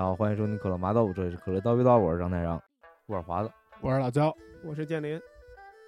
[0.00, 2.58] 大家好，欢迎收听可乐麻豆，这里是可乐叨逼叨，我是张太阳。
[3.04, 3.52] 我是华子。
[3.82, 4.34] 我是老焦，
[4.64, 5.20] 我是建林。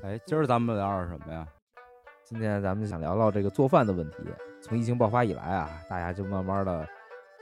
[0.03, 1.49] 哎，今儿咱们聊点什么呀？
[2.23, 4.19] 今天咱们想聊聊这个做饭的问题。
[4.61, 6.87] 从疫情爆发以来啊，大家就慢慢的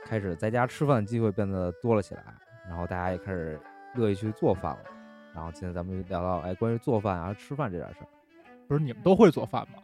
[0.04, 2.22] 开始在家吃饭机会变得多了起来，
[2.68, 3.60] 然后大家也开始
[3.96, 4.84] 乐意去做饭了。
[5.34, 8.06] 然后今天咱们就聊聊哎，关于做饭啊、吃饭这点事儿。
[8.68, 9.82] 不是你们都会做饭吗？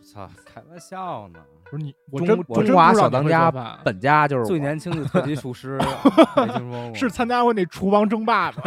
[0.00, 1.44] 操，开玩笑呢！
[1.70, 5.78] 不是你，我中真我中华小当家吧本家就是最年轻的特级厨师，
[6.36, 6.94] 没听说过？
[6.94, 8.62] 是参加过那厨王争霸吗？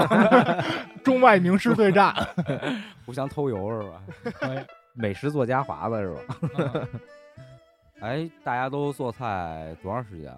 [1.04, 2.14] 中外名师对战。
[3.06, 4.02] 互相偷油是吧？
[4.42, 6.38] 哎美食作家华子是吧？
[6.58, 6.88] 嗯
[8.00, 10.38] 哎，大家都做菜多长时间了？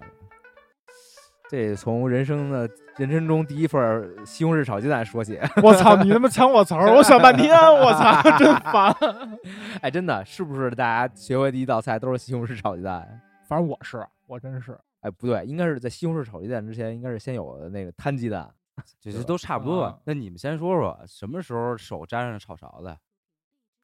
[1.48, 5.38] 这从人生的人生中第一份西红柿炒鸡蛋说起。
[5.62, 6.02] 我操！
[6.02, 8.94] 你他妈抢我词儿，我想半天，我操，真烦。
[9.80, 13.20] 哎，真的是不是大家学会第一道菜都是西红柿炒鸡蛋？
[13.48, 14.78] 反正我是，我真是。
[15.00, 18.52] 哎，不对，应该是在西红柿炒鸡蛋之前，应该是先有的那个摊鸡蛋。
[19.00, 19.98] 这这都差不多啊吧。
[20.04, 22.96] 那你们先说说，什么时候手沾上炒勺子？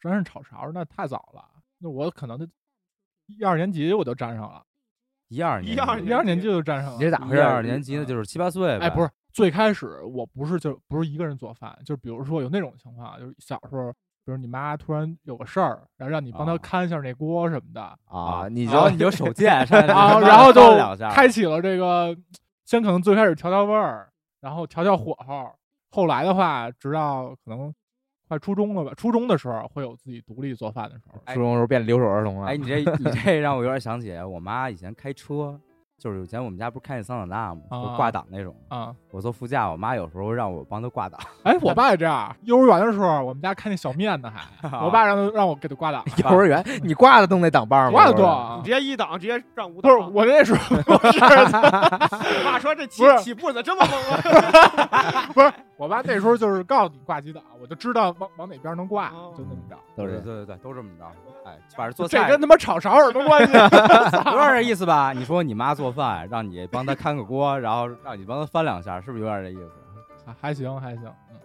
[0.00, 1.44] 沾上炒勺那太早了，
[1.78, 2.44] 那我可能就
[3.26, 4.62] 一二年级我就沾上了，
[5.32, 6.98] 一二年级，一二一二年级就站上了。
[6.98, 7.36] 你这咋回事？
[7.36, 8.86] 一二年级呢就是七八岁呗。
[8.86, 13.90] 哎，不是，最开始我不是就不是一个人做饭，就比如说有那种情况，就是小时候，
[14.24, 20.60] 比如你妈突然有个事儿，然后让你帮她啊看一下那锅什么的，啊，你 就你就手贱啊，然后就
[21.10, 22.14] 开启了这个，
[22.64, 24.08] 先可能最开始调调味儿，
[24.40, 25.50] 然后调调火候，
[25.90, 27.72] 后来的话，直到可能
[28.32, 31.20] 快初中了吧，初中的时候会有自己独立做饭的时候。
[31.26, 32.46] 哎初中的时候变留守儿童了。
[32.46, 35.60] 哎，你这你这让我有点想起我妈以前开车，
[36.02, 37.60] 就是以前我们家不是开那桑塔纳吗？
[37.70, 38.52] 就挂档那种。
[38.66, 41.20] 啊，我坐副驾，我妈有时候让我帮她挂档。
[41.44, 42.34] 哎，我爸也这样。
[42.42, 44.28] 幼儿园的时候，我们家开那小面呢，
[44.68, 47.92] 还我爸让他让我给他挂档，幼儿园，你挂的动那档把吗？
[47.92, 48.70] 挂的多幼儿园啊你直。
[48.72, 50.12] 接一档直接上五不是档。
[50.12, 54.00] 我那时候不是 我爸说这起不是起步怎么这么猛
[54.90, 55.30] 啊？
[55.32, 59.76] 不是，我爸那时候就是告诉你挂几档，我就知道往往哪边能挂，哦就那么着。
[59.94, 61.04] 都是对对对对，都这么着。
[61.44, 63.52] 哎，反正做这菜跟他妈炒勺有什么关系？
[63.52, 65.12] 有点这意思吧？
[65.12, 69.72] 你说你妈做饭，让你帮他看个锅，然后让你帮他翻两下，是不是有点这意思？
[70.24, 71.36] 还还行还行，嗯。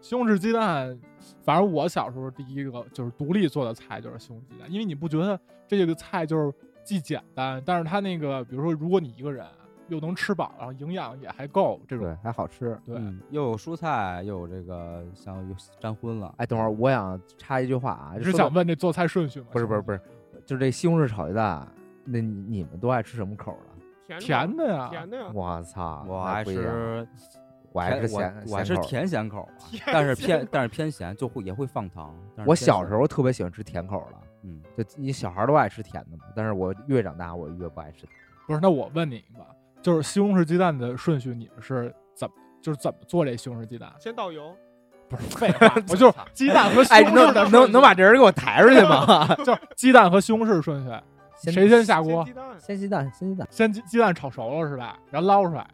[0.00, 0.98] 西红柿鸡蛋，
[1.44, 9.46] 反正我小时候第一个就是独立做的菜就是西红柿鸡蛋，因为你不觉得这个菜就是既简单，但是它那个，比如说如果你一个人
[9.88, 12.78] 又能吃饱，然后营养也还够，这种对，还好吃。
[12.86, 16.34] 对嗯，又有蔬菜，又有这个像又沾荤了。
[16.38, 19.46] 哎，等会儿我想插一句话啊，你是想问这做菜顺序吗？
[19.52, 20.00] 不是不是不是，
[20.46, 21.66] 就是这西红柿炒鸡蛋，
[22.04, 23.84] 那你你们都爱吃什么口儿的？
[24.06, 27.08] 甜甜的呀，甜的呀，我操，我爱吃
[27.72, 28.76] 我爱吃咸，我我爱吃。
[28.78, 29.48] 甜咸口儿，
[29.86, 32.14] 但是偏但是偏咸，就会也会放糖。
[32.44, 38.10] 我小时候特别喜欢吃甜口儿的，嗯，就你小孩儿都爱吃甜的嘛，但是我越长大我越不爱吃甜。
[38.46, 38.60] 不是？
[38.60, 39.44] 那我问你一个，
[39.80, 43.90] 就是西红柿鸡蛋的顺序，你们是怎么就是怎么做这西红柿鸡蛋？
[43.98, 44.54] 先倒油，
[45.08, 49.26] 不是废话，我就是鸡蛋和西哎，红柿的顺序能能把这人给我抬出去吗？
[49.42, 51.02] 就是鸡蛋和西红柿顺序，先
[51.52, 52.26] 谁先下锅先？
[52.26, 54.98] 鸡蛋，先鸡蛋，鲜鸡蛋先鸡鸡蛋炒熟了是吧？
[55.10, 55.66] 然后捞出来，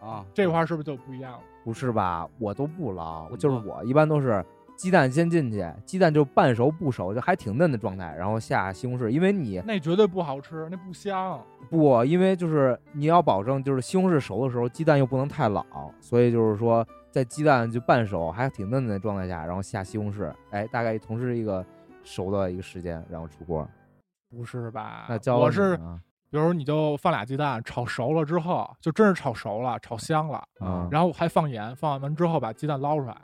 [0.00, 1.40] 啊，这块儿是不是就不一样了？
[1.64, 2.28] 不是吧？
[2.38, 4.44] 我都不捞，我就是我一般都是
[4.76, 11.40] 鸡蛋先进去，鸡蛋就半熟不熟，就还挺嫩的状态，然后下西红柿，因为你那绝对不好吃，那不香。
[11.70, 15.64] 不，因为就是你要保证就是西红柿熟的时候，鸡蛋又不能太老，
[16.00, 21.64] 所以就是说在鸡蛋就半熟还挺嫩的状态下，然后下西红柿，哎，大概同时一个
[22.02, 23.66] 熟的一个时间，然后出锅。
[24.34, 25.16] 不是吧那？
[25.18, 25.98] 教我是，啊
[26.30, 33.16] 比如你就放俩鸡蛋，炒熟了之后，就真是炒熟了，炒香了，啊，然后还放盐，放完之后把鸡蛋捞出来，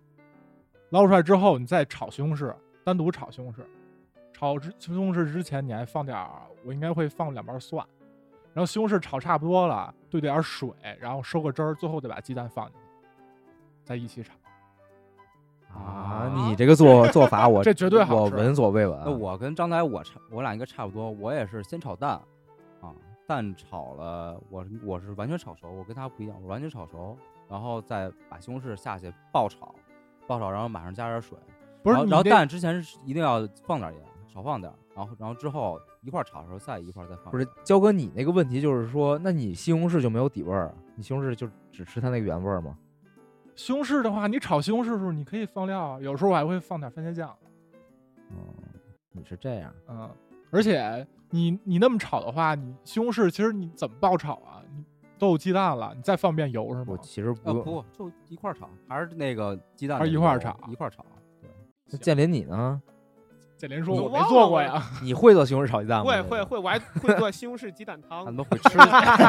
[0.91, 2.55] 捞出来之后你再炒西红柿，
[2.85, 3.57] 单独炒西红柿。
[4.33, 6.31] 炒之西红柿之前你还放点儿，
[6.65, 7.85] 我应该会放两瓣蒜，
[8.55, 10.71] 然后西红柿炒差不多了，兑点水，
[11.01, 12.87] 然后收个汁儿，最后再把鸡蛋放进去，
[13.85, 14.33] 再一起炒。
[15.73, 19.05] 啊，你这个做做法我 这绝对好我闻所未闻啊。
[19.07, 21.11] 那我跟张台我差，我俩应该差不多。
[21.11, 22.21] 我也是先炒蛋，
[22.81, 22.93] 啊，
[23.27, 27.17] 蛋炒了，我我是完全炒熟，我跟他不一样，我完全炒熟，
[27.49, 29.75] 然后再把西红柿下去爆炒，
[30.27, 31.39] 爆炒，然后马上加点水，
[31.83, 37.31] 然后然后不是你这蛋之前是一定要放点盐，少放点，然后然后之后一块儿炒的时候再一块儿再放。
[37.31, 40.75] 不是焦哥，你那个问题就是说，那你西红柿就没有底味儿啊？
[40.97, 42.77] 你西红柿就只吃它那个原味儿吗？
[43.61, 47.29] 西红柿的话，你炒西红柿的时候你可以放料啊，有时候我还会放点番茄酱，
[48.31, 48.57] 哦，
[49.13, 50.09] 你是这样，嗯，
[50.51, 54.65] 而且你你那么炒的话，你西红柿其实你怎么爆炒啊？
[54.75, 54.83] 你
[55.19, 56.99] 都有鸡蛋了，你再放遍油是我吗？
[57.03, 61.05] 其实不不就一块儿炒，还是那个鸡蛋还一块儿炒一块儿炒。
[61.43, 61.51] 对，
[61.85, 62.81] 那建林你呢？
[63.61, 64.83] 建林说：“我我没做过呀。
[65.03, 66.05] 你会做西红柿炒鸡蛋吗？
[66.05, 68.31] 会会会，我还 会做西红柿鸡蛋汤他。
[68.31, 68.79] 们会吃。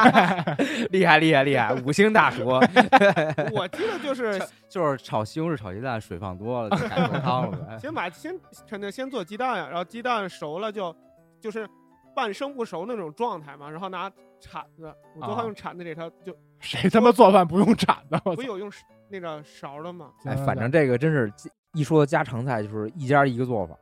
[0.92, 2.46] 厉害厉害厉害，五星大厨。
[3.52, 7.78] 我记得就是就是炒西红柿炒鸡蛋，水放多了就改成汤了呗。
[7.78, 8.34] 先把先
[8.70, 10.96] 肯定先做鸡蛋呀，然后鸡蛋熟了就
[11.40, 11.68] 就是
[12.16, 18.18] 半生不熟那种状态嘛，然后拿铲子，我做啊饭用铲子给它就谁他妈做饭不用铲子？
[18.36, 18.72] 不有用
[19.10, 20.10] 那个勺的吗？
[20.24, 21.32] 哎，反正这个真是
[21.74, 23.76] 一说家常菜，就是一家一个做法。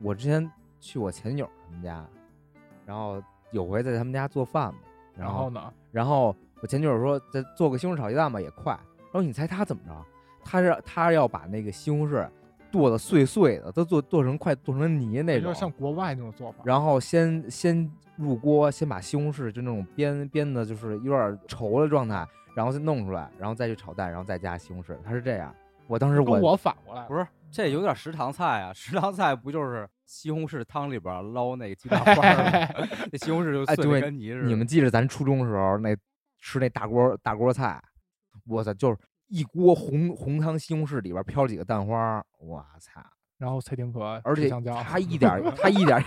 [0.00, 0.50] 我之前
[0.80, 2.04] 去我前女友他们家，
[2.86, 4.80] 然后有回在他们家做饭嘛，
[5.16, 5.72] 后然后呢？
[5.92, 9.92] 然后我前女友说再做个西红柿炒鸡蛋吧也快，然后你猜她怎么着？
[10.42, 12.26] 她是她要把那个西红柿
[12.70, 16.62] 剁的碎碎的，都做剁成快剁成泥那种有点，像国外那种做法。
[16.64, 25.54] 然后先先入锅，先把西红柿就那种煸煸的，就是有点稠的状态，然后再弄出来，然后再去炒蛋，然后再加西红柿，她是这样。
[25.86, 28.72] 我当时我我反过来，不是，这有点食堂菜啊！
[28.72, 32.86] 食堂菜不就是西红柿汤里边捞那个鸡蛋花儿吗？
[33.10, 34.46] 那西红柿就碎哎对的跟泥似的。
[34.46, 35.96] 你们记着咱初中时候那
[36.38, 37.82] 吃那大锅大锅菜，
[38.46, 43.00] 我操，就是一锅红红汤西红柿里边飘几个蛋花，我操！
[43.36, 46.02] 然后蔡丁壳而且吃香蕉，他一点儿 他一点儿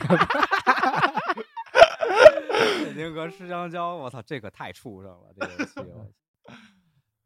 [2.86, 5.34] 北京哥吃香蕉，我操，这可太畜生了！
[5.36, 6.07] 这个游戏我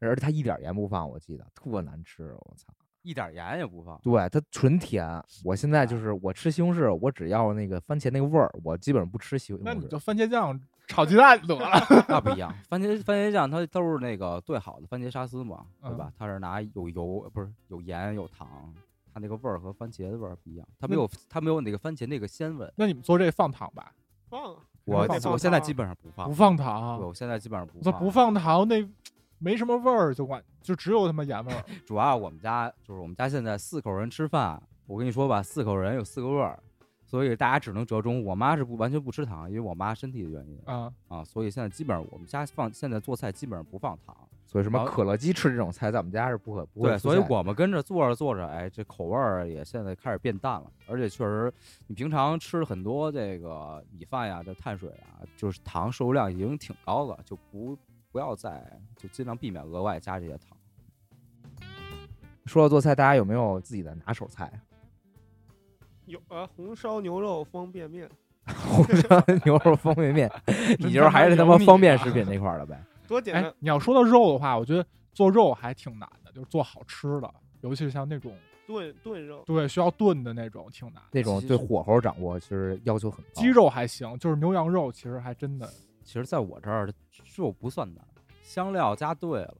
[0.00, 2.72] 而且他一点儿盐不放，我记得特难吃，我操！
[3.02, 3.98] 一点盐也不放。
[4.02, 5.06] 对，它纯甜。
[5.44, 9.64] 我现在就是我吃西红柿，我只要那个番茄那个味儿，我基本上不吃西红柿。
[9.64, 11.70] 那你就番茄酱炒鸡蛋得了。
[12.08, 16.12] 那不一样， 番茄番茄酱它都是那个兑好的番茄沙司嘛，对吧嗯？
[16.18, 18.74] 它是拿有油，不是有盐有糖，
[19.12, 22.70] 它那个味儿和番茄的味儿不一样，它没有它没有那个番茄那个鲜味。
[22.76, 23.92] 那你们做这放糖吧？
[24.28, 27.98] 放啊，我放我现在基本上不放不，放糖对，我现在基本上不放。
[27.98, 28.82] 不放糖那
[29.38, 31.64] 没什么味儿，就管就只有他妈盐味儿。
[31.86, 36.58] 主要我们家就是我们家现在四口人吃饭，我跟你说吧，四口人有四个味儿，
[37.04, 38.24] 所以大家只能折中。
[38.24, 44.16] 我妈是不完全不吃糖，因为我妈身体的原因啊，啊，所以现在基本上我们家放现在做菜基本上不放糖。
[44.50, 51.52] 所以什么可乐鸡翅这种菜，在我们家是不可不会对，所以我们跟着做着做着，哎，这口味儿也现在开始变淡了，而且确实，
[51.86, 57.76] 你平常吃很多这个米饭呀、这碳水啊，就是糖摄入量已经挺高了，就不
[58.10, 60.56] 不要再就尽量避免额外加这些糖。
[62.46, 64.50] 说到做菜，大家有没有自己的拿手菜？
[66.06, 68.08] 有啊红烧牛肉方便面，
[68.46, 70.30] 红烧牛肉方便面，
[70.78, 72.74] 你就是还是他妈方便食品那块儿的呗？
[72.74, 73.52] 哎多简单，。
[73.58, 78.34] 你要说到肉的话，我觉得做肉还挺难的，就是做好吃的，尤其是像那种
[78.66, 81.02] 炖炖肉，对需要炖的那种，挺难。
[81.10, 83.30] 那种对火候掌握其实要求很高。
[83.34, 85.66] 鸡肉还行，就是牛羊肉其实还真的
[86.08, 86.90] 其实在我这儿
[87.36, 88.02] 就不算难，
[88.40, 89.54] 香料加对了，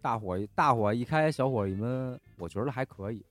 [0.00, 3.24] 大火一大火一开，小火一焖，我觉得还可以。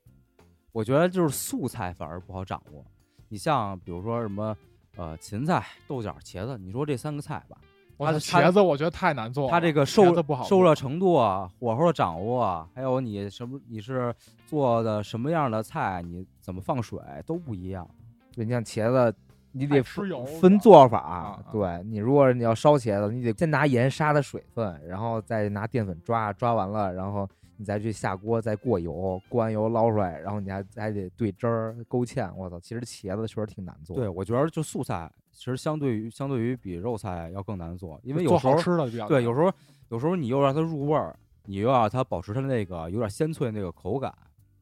[0.71, 2.85] 我觉得就是素菜反而不好掌握。
[3.27, 4.55] 你像比如说什么
[4.95, 7.57] 呃芹菜、豆角、茄子，你说这三个菜吧，
[7.99, 14.15] 它的茄子我觉得太难做了，它这个受受热程度啊、火候的掌握啊，还有你什么你是
[14.47, 17.85] 做的什么样的菜，你怎么放水都不一样。
[18.33, 19.13] 对，你像茄子，
[19.51, 20.09] 你得分
[20.39, 21.43] 分做法。
[21.51, 27.27] 对你，如果你要烧茄子，你得先拿盐杀的水分，然后再拿淀粉抓，抓完了，然后
[27.57, 32.33] 你再去下锅，再过油，过完油捞出来，然后你还还得兑汁儿、勾芡。
[32.35, 33.95] 我操，其实茄子确实挺难做。
[33.95, 39.51] 对，，我觉得就素菜其实相对于相对于比肉菜要更难做，因为有时候吃的比较对，有时候
[39.89, 44.13] 有时候你又让它入味儿，你又要它保持它那个有点鲜脆那个口感，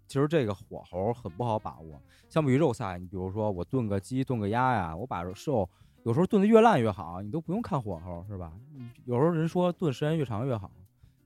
[0.10, 2.02] 其实这个火候很不好把握。
[2.30, 5.32] 相比于肉菜，你比如说我炖个鸡、炖个鸭呀，我把肉
[6.04, 8.52] 有时候炖的越烂越好，你都不用看火候，是吧？
[8.74, 10.72] 你有时候人说炖时间越长越好，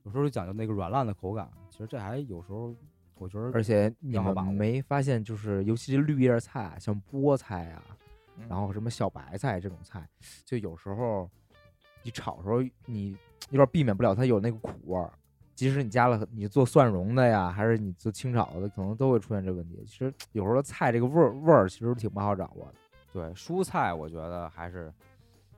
[0.04, 1.50] 有时候就讲究那个软烂的口感。
[1.70, 2.76] 其实这还有时候
[3.16, 7.82] 我觉得，而且你们没发现，就是尤其是绿叶菜，像菠菜啊，
[8.36, 10.06] 嗯然后什么小白菜这种菜，
[10.44, 11.30] 就有时候
[12.02, 13.16] 你炒的时候，你
[13.50, 15.14] 有点避免不了它有那个苦味儿。
[15.56, 19.84] 即使你加了你做蒜蓉的呀，还是你做清炒的，可能都会出现这问题。
[19.88, 22.74] 其实有时候菜这个味儿味儿其实挺不好掌握的。
[23.12, 24.92] 对蔬菜，我觉得还是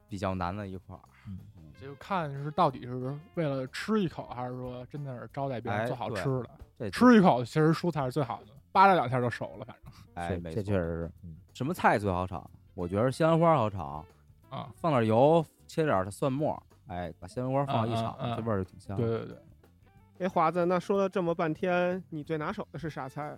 [0.10, 1.02] 比较难的一块儿。
[1.28, 1.38] 嗯
[1.82, 6.50] 就看是到底是为了吃一口，还是说真的是招待别人哎做好吃的。
[6.80, 12.50] 这吃一口其实蔬菜是最好的，扒拉两下就熟了，反正 哎，这没错这确实是，嗯，什么菜最好炒？
[12.75, 14.06] 我觉得西兰花好炒，
[14.50, 18.96] 啊，放点油，切点儿蒜末，哎，把西兰花放一炒，嗯嗯嗯这味儿就挺香。
[18.96, 19.38] 对对对，
[20.19, 23.38] 哎，华子，那说了这么半天，你最拿手的是啥菜啊？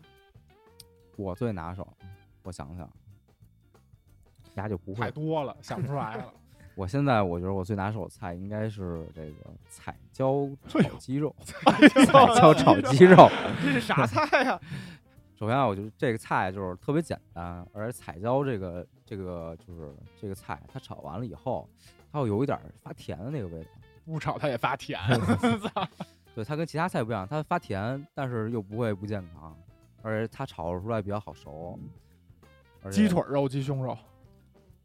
[1.15, 1.87] 我最拿手，
[2.43, 2.87] 我想想，
[4.55, 5.09] 家就不太。
[5.09, 6.31] 多了，想不出来了。
[6.75, 11.35] 我现在我觉得我最拿手的菜应该是这个彩椒炒鸡肉。
[11.43, 13.27] 彩椒炒鸡肉，
[13.59, 14.61] 这是啥菜呀？
[15.35, 19.91] 首先啊，我觉得这个菜就是特别简单，而且彩椒这个这个就是
[20.21, 21.67] 这个菜，它炒完了以后，
[22.11, 23.69] 它会有一点发甜的那个味道。
[24.05, 24.99] 不炒它也发甜，
[25.73, 25.87] 操
[26.37, 29.57] 对，它跟其他菜不一样，它发甜，但是又不会不健康，
[30.03, 31.79] 而且它炒出来比较好熟。
[32.91, 33.97] 鸡腿肉、鸡胸肉，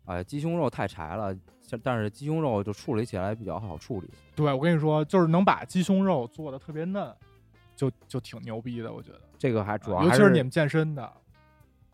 [0.07, 4.09] 哎，鸡胸肉太柴了，像但是鸡胸肉就处理起来比较好处理。
[4.35, 7.15] 对我跟你说，就是能把鸡胸肉做的特别嫩，
[7.77, 9.21] 就就挺牛逼的，我觉得。
[9.37, 11.13] 这个还主要尤还其是你们健身的，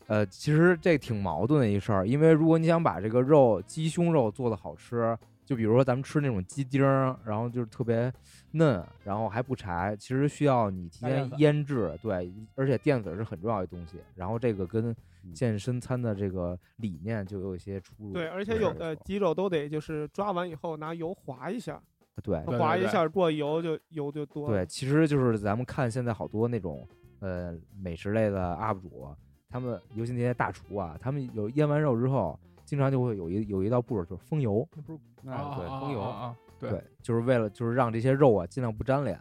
[0.07, 5.17] 呃，其实这挺矛盾的一事儿，因为如果你想把这个肉鸡胸肉做的好吃，
[5.49, 8.13] 就比如说咱们吃那种鸡丁儿，然后就是特别
[8.51, 13.97] 嫩，然后还不柴，其实需要你提前腌制，对，而且淀粉是很重要的东西。
[14.13, 18.13] 然后这个跟嗯健身餐的这个理念就有一些出入。
[18.13, 21.81] 对，而且有的鸡肉都得就是抓完以后拿油划一下，
[22.21, 24.53] 对对划一下过油就油就多了。
[24.55, 26.87] 对，其实就是咱们看现在好多那种
[27.21, 29.07] 呃美食类的 UP 主，
[29.49, 32.39] 他们尤其那些大厨啊，他们有腌完肉之后，
[32.69, 34.67] 经常就会有一有一道步骤就是封油。
[34.75, 35.99] 那不是啊，对，啊风油。
[35.99, 39.19] 啊对对，就是为了就是让这些肉啊尽量不粘脸。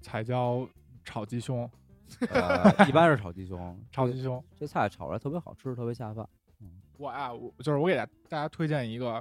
[0.00, 0.64] 彩椒
[1.02, 1.68] 炒鸡胸，
[2.30, 4.40] 呃，一般是炒鸡胸， 炒鸡胸。
[4.54, 6.24] 这菜炒出来特别好吃，特别下饭。
[6.96, 9.20] 我呀，我就是我给大大家推荐一个，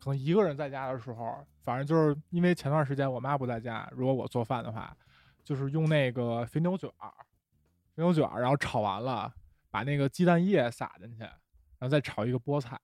[0.00, 4.96] 可能一个人在家的时候，反正就是因为前段时间我妈不在家，如果我做饭的话，
[5.44, 7.12] 就是用那个肥牛卷儿，
[7.94, 9.32] 肥牛卷儿，然后炒完了，
[9.70, 11.22] 把那个鸡蛋液撒进去，
[11.80, 12.78] 然后再炒一个菠菜。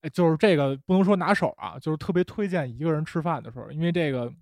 [0.00, 4.32] 哎，就是这个不能说拿手啊，就是特别推荐一个人吃饭的时候，因为这个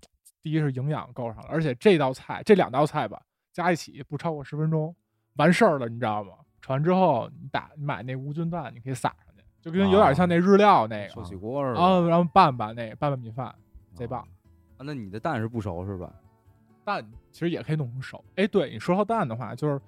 [0.41, 4.95] 第一是营养够上了，而且这道菜这两道菜吧加一起不超过十分钟
[5.35, 6.33] 完事儿了，你知道吗？
[6.61, 11.79] 炒完之后，你打你买那无菌蛋，你可以撒上去，就跟有点像那日料那个，寿喜锅似的。
[11.79, 13.53] 啊，然后拌拌那个拌拌米饭，
[13.93, 14.21] 贼棒。
[14.21, 16.13] 啊，那你的蛋是不熟是吧？
[16.85, 18.23] 蛋其实也可以弄成熟。
[18.35, 19.79] 哎，对你说到蛋的话，就是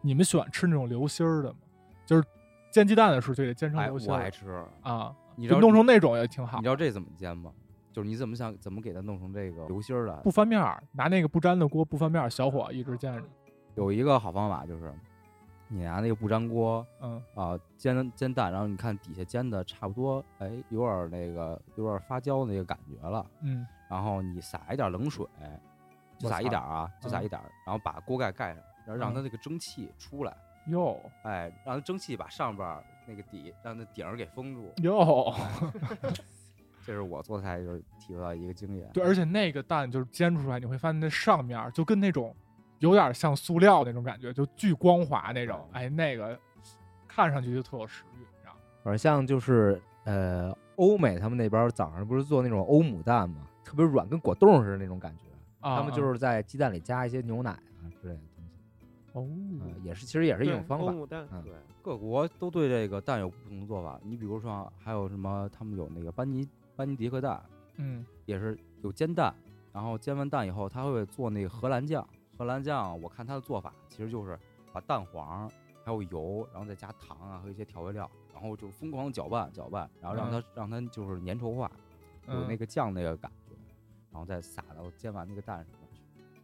[0.00, 1.58] 你们喜欢吃那种流心儿的吗？
[2.04, 2.24] 就是
[2.70, 4.64] 煎鸡蛋的时候就得煎成哎，流心儿我爱吃。
[4.82, 6.68] 啊，你知道弄成那种也挺好你知。
[6.68, 7.52] 道这怎么煎吗？
[7.92, 10.14] 就是你怎么想怎么给它弄成这个流心儿的？
[10.22, 13.24] 不翻面儿，拿那个不粘的锅不翻面儿，小火一直煎着。
[13.74, 14.94] 有一个好方法就是，
[15.66, 25.26] 你拿那个不粘锅嗯，啊煎煎蛋，然后你看底下煎的差不多，哎，有点儿那个有点儿发焦那个感觉了，嗯，然后你撒一点儿冷水，
[26.18, 30.36] 就撒一点儿啊，就撒嗯一点儿，然后把锅盖盖上，然后让它嗯那个蒸汽出来，
[30.66, 34.72] 哟哎，让它蒸汽把上边儿那个底让那顶儿给封住。
[34.82, 35.34] 哟，
[36.84, 38.88] 这是我做菜就是体会到一个经验。
[38.92, 42.34] 对，而且那个蛋就是煎出来，你会发现那上面就跟那种
[42.78, 45.68] 有点像塑料那种感觉，就巨光滑那种。
[45.72, 46.38] 哎，那个
[47.08, 48.60] 看上去就特有食欲，你知道吗？
[48.82, 55.24] 反正像就是呃，欧美他们那边儿早上不是做那种欧姆蛋嘛，特别软，跟果冻似的那种感觉。
[55.60, 58.20] 啊，他们就是在鸡蛋里加一些牛奶啊之类的
[59.12, 59.26] 哦，
[59.60, 60.92] 呃，也是其实也是一种方法。
[61.42, 61.52] 对，
[61.82, 64.00] 各国都对这个蛋有不同的做法。
[64.04, 65.48] 你比如说，还有什么？
[65.52, 67.42] 他们有那个班尼班尼迪克蛋，
[67.76, 69.34] 嗯也是有煎蛋，
[69.72, 72.06] 然后煎完蛋以后，他会做那个荷兰酱。
[72.38, 74.38] 荷兰酱，我看他的做法其实就是
[74.72, 75.50] 把蛋黄
[75.84, 81.70] 还有油，然后再加糖啊和一些调味料，然后就疯狂的搅拌搅拌，然后让它、让它就是粘稠化，
[82.28, 83.54] 有嗯那个酱那个感觉，
[84.10, 85.79] 然后再撒到煎完那个蛋上。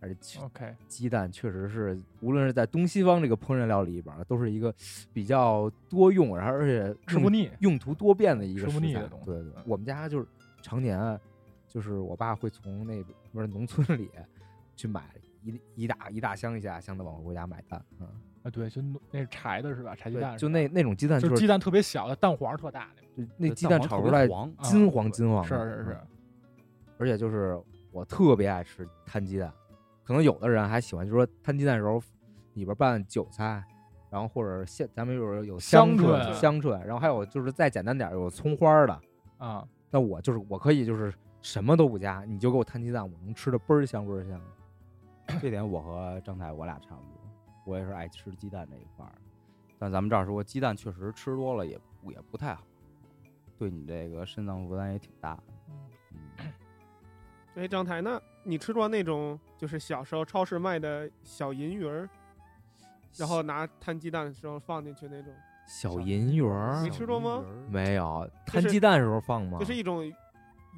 [0.01, 4.75] 而且 OK，鸡蛋确实是，无论是在东西方这个烹饪料理里边儿，都是一个
[5.13, 7.51] 比较多用，然后而且吃不腻。
[7.61, 10.27] 用途多变的一个吃不食材腻的东西对对嗯，我们家就是
[10.61, 11.19] 常年，
[11.67, 14.11] 就是我爸会从那不是农村里
[14.77, 15.11] 去买
[15.43, 18.07] 一一大一大箱一大箱的往回家买蛋，嗯，
[18.43, 19.95] 啊，对，就那柴的是吧？
[19.97, 23.11] 柴鸡蛋就那那种鸡蛋就是鸡蛋特别小的，蛋黄特大那种。
[23.17, 26.07] 就那鸡蛋炒出来黄啊金黄金黄的，是是是嗯，
[26.99, 27.59] 而且就是
[27.91, 29.51] 我特别爱吃摊鸡蛋，
[30.07, 32.01] 可能有的人还喜欢，就是说摊鸡蛋的时候
[32.55, 33.65] 里边拌韭菜，
[34.09, 39.01] 然后或者香，咱们有有香椿椿香椿，然后还有就是再简单点有葱花的，
[39.39, 44.41] 啊，那我就是我可以就是什么都不加，你就给我摊鸡蛋，我能吃的倍儿香倍儿香。
[45.43, 47.21] 这点我和张太我俩差不多，
[47.65, 49.13] 我也是爱吃鸡蛋这一块儿。
[49.77, 51.73] 但咱们这儿说鸡蛋确实吃多了也
[52.05, 52.63] 也不太好，
[53.59, 55.43] 对你这个肾脏负担也挺大的。
[56.13, 56.53] 嗯，
[57.57, 62.09] 哎，张台，那你吃过那种就是小时候超市卖的小银鱼儿，
[63.17, 65.33] 然后拿摊鸡蛋的时候放进去那种，
[65.67, 67.45] 小银鱼儿你吃过吗？
[67.69, 69.59] 没有，摊鸡蛋的时候放吗？
[69.59, 70.11] 就是一种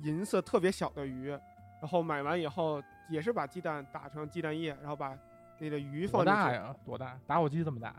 [0.02, 5.14] 银色特别小的鱼，然后买完以后也是把鸡蛋打成鸡蛋液，然后把
[5.58, 6.74] 那个鱼放进去，大呀？
[6.86, 7.20] 多大？
[7.26, 7.94] 打火机这么大？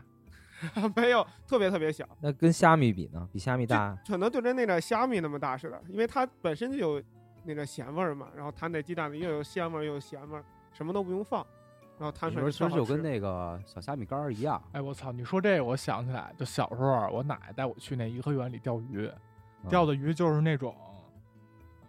[0.96, 3.26] 没有，特别特别小，那跟虾米比呢？
[3.32, 3.96] 比虾米大。
[4.06, 7.02] 可能就跟那个虾米那么大似的，因为它本身就有
[7.44, 11.46] 那个咸味儿嘛，然后摊那鸡蛋里又有鲜味儿又有咸味儿，什么都不用放，
[11.98, 15.10] 然后摊你出来说其实就跟那个小虾米干儿一样，哎，我操！
[15.12, 19.10] 你说这个，我想起来，就小时候我奶奶带我去那颐和园里钓鱼，
[19.62, 20.74] 嗯钓的鱼就是那种，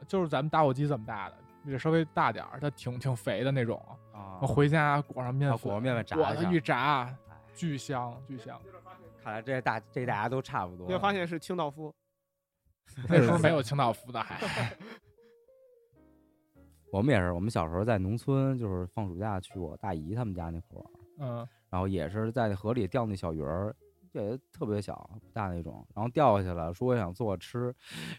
[0.07, 3.81] 就是咱们打火机这么大的，比这稍微大点儿，它挺挺肥的那种。
[4.13, 7.15] 啊我回家裹上面裹上面粉炸我一下一炸，哎
[7.53, 8.59] 巨香巨香。
[9.23, 10.87] 看来这大这大家都差不多。
[10.87, 11.93] 结果发现是清道夫，
[13.07, 14.35] 那时候 没有清道夫的，还
[16.91, 23.73] 我们也是，我们小时候在农村，就是放暑假去我大姨他们家那块儿玩，嗯，然后也是在那河里钓那小鱼儿，
[24.11, 27.73] 也特别小不大那种，然后钓下去了，说我想做吃，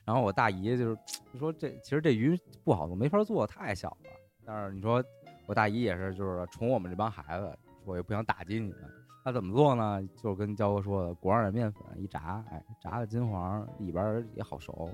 [0.06, 0.98] 然后我大姨就是
[1.38, 4.10] 说这其实这鱼不好做，没法做，太小了。
[4.44, 5.04] 但是你说
[5.46, 8.80] 我大姨也是就是宠我们这帮孩子，我也不想打击你们。
[9.22, 10.02] 她怎么做呢？
[10.16, 14.88] 就是跟焦哥说的，裹上点面粉一炸，哎，炸的金黄，里边也好熟。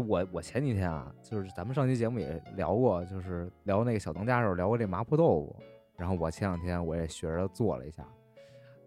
[0.00, 5.56] 我我前几天啊，就是咱们上期节目也聊过，就是聊那个小当家的时候聊过这麻婆豆腐，
[5.96, 8.06] 然后我前两天我也学着做了一下，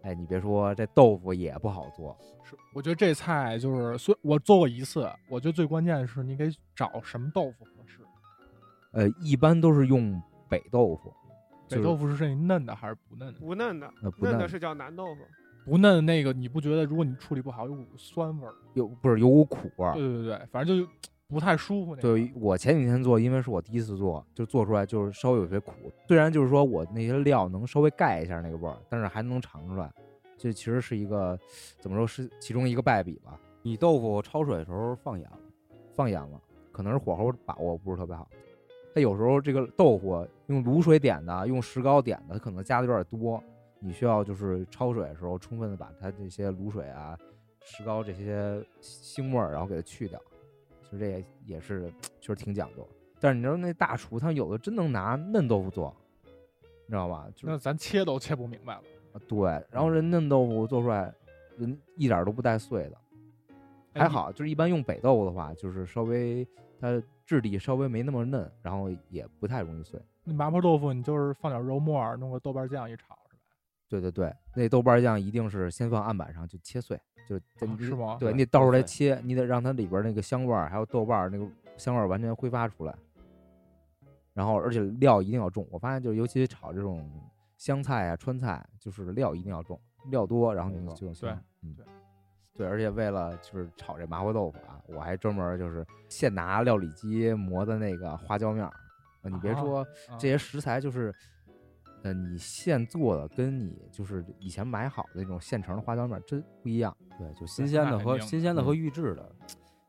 [0.02, 8.00] 哎，你别说这豆腐也不好做，是，我觉得这菜就是，虽我做过一次，我觉得最关键的是你给找什么豆腐合适。
[8.92, 11.12] 呃，一般都是用北豆腐，
[11.68, 13.40] 北就是豆腐是那嫩的还是不嫩的？
[13.40, 15.20] 不嫩的，呃不嫩嫩的是叫南豆腐。
[15.64, 18.52] 不嫩的那个，你不觉得如果你处理不好，有股酸味儿？
[18.74, 19.94] 有不是有股苦味儿。
[19.94, 20.88] 对对对，反正就
[21.28, 22.02] 不太舒服那个。
[22.02, 25.72] 对我前几天做，因为是我第一次做，就做出来就是稍微有些苦。
[26.08, 29.92] 虽然就是说我那些料能稍微盖一下那个味儿，但是还能尝出来。
[30.36, 31.38] 这其实是一个
[31.78, 33.38] 怎么说是其中一个败笔吧。
[33.62, 35.38] 你豆腐焯水的时候放盐了，
[35.94, 36.40] 放盐了，
[36.72, 38.26] 可能是火候把握不是特别好。
[38.94, 43.40] 它有时候这个豆腐用卤水点的，用石膏点的，它可能加的有点多。
[43.80, 47.18] 你需要就是焯水的时候，充分的把它这些卤水啊、
[47.62, 50.20] 石膏这些腥味儿，然后给它去掉。
[50.82, 52.86] 其实这也也是确实挺讲究。
[53.18, 55.94] 但是你知道那大厨他有的真能拿嫩豆腐做，
[56.24, 57.26] 你知道吧？
[57.34, 58.82] 就是那咱切都切不明白了。
[59.12, 61.12] 啊对，然后人嫩豆腐做出来，
[61.56, 62.98] 人一点儿都不带碎的。
[63.94, 66.46] 还好，就是一般用北豆腐的话，就是稍微
[66.78, 70.00] 它质地稍微没那么嫩，然后也不太容易碎。
[70.22, 73.18] 那麻婆豆腐你就是放点肉末儿，弄个豆瓣酱一炒？
[73.90, 76.98] 对对对，那豆瓣酱一定是先放案板上就切碎，
[77.28, 81.44] 就就你哦是吗对对你得倒出来切切，你得让它里边那个香味儿还有豆瓣儿那个
[81.76, 82.94] 香味儿完全挥发出来。
[84.32, 87.10] 然后而且料一定要重，我发现就是尤其炒这种
[87.58, 91.30] 湘菜啊、川菜，就是料一定要重，料多，然后你没错就对。
[91.62, 91.84] 嗯对
[92.54, 98.72] 对，而且为了就是炒这麻婆豆腐啊，我还专门儿就是现拿料理机磨的那个花椒面儿。
[99.22, 101.14] 呃你别啊说啊这些食材，就是
[102.02, 106.96] 呃你现做的跟你就是以前买好的那种现成的花椒面儿真不一样。
[107.18, 109.32] 对，就新鲜的和新鲜的和嗯预制的，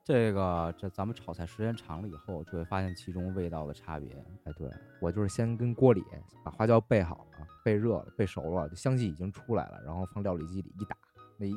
[0.04, 4.10] 这个这咱们炒菜时间长了以后，就会发现其中味道的差别。
[4.44, 4.70] 哎，对
[5.00, 6.04] 我就是先跟锅里
[6.44, 10.98] 把花椒备好了，备热了，备熟了，香气已经出来了，然后放料理机里一打，
[11.38, 11.48] 那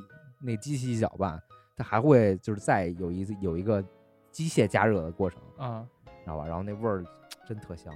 [0.41, 1.43] 那机器一搅拌，
[1.75, 3.85] 它还会就是再有一次有一个
[4.31, 6.47] 机械加热的过程，啊，知道吧？
[6.47, 7.05] 然后那味儿
[7.45, 7.93] 真特香，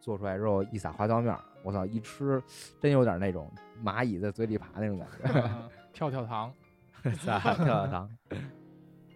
[0.00, 2.42] 做出来之后一撒花椒面儿，我操，一吃
[2.80, 5.40] 真有点那种蚂蚁在嘴里爬那种感觉。
[5.40, 6.50] 嗯 跳跳糖，
[7.20, 8.10] 撒跳跳糖，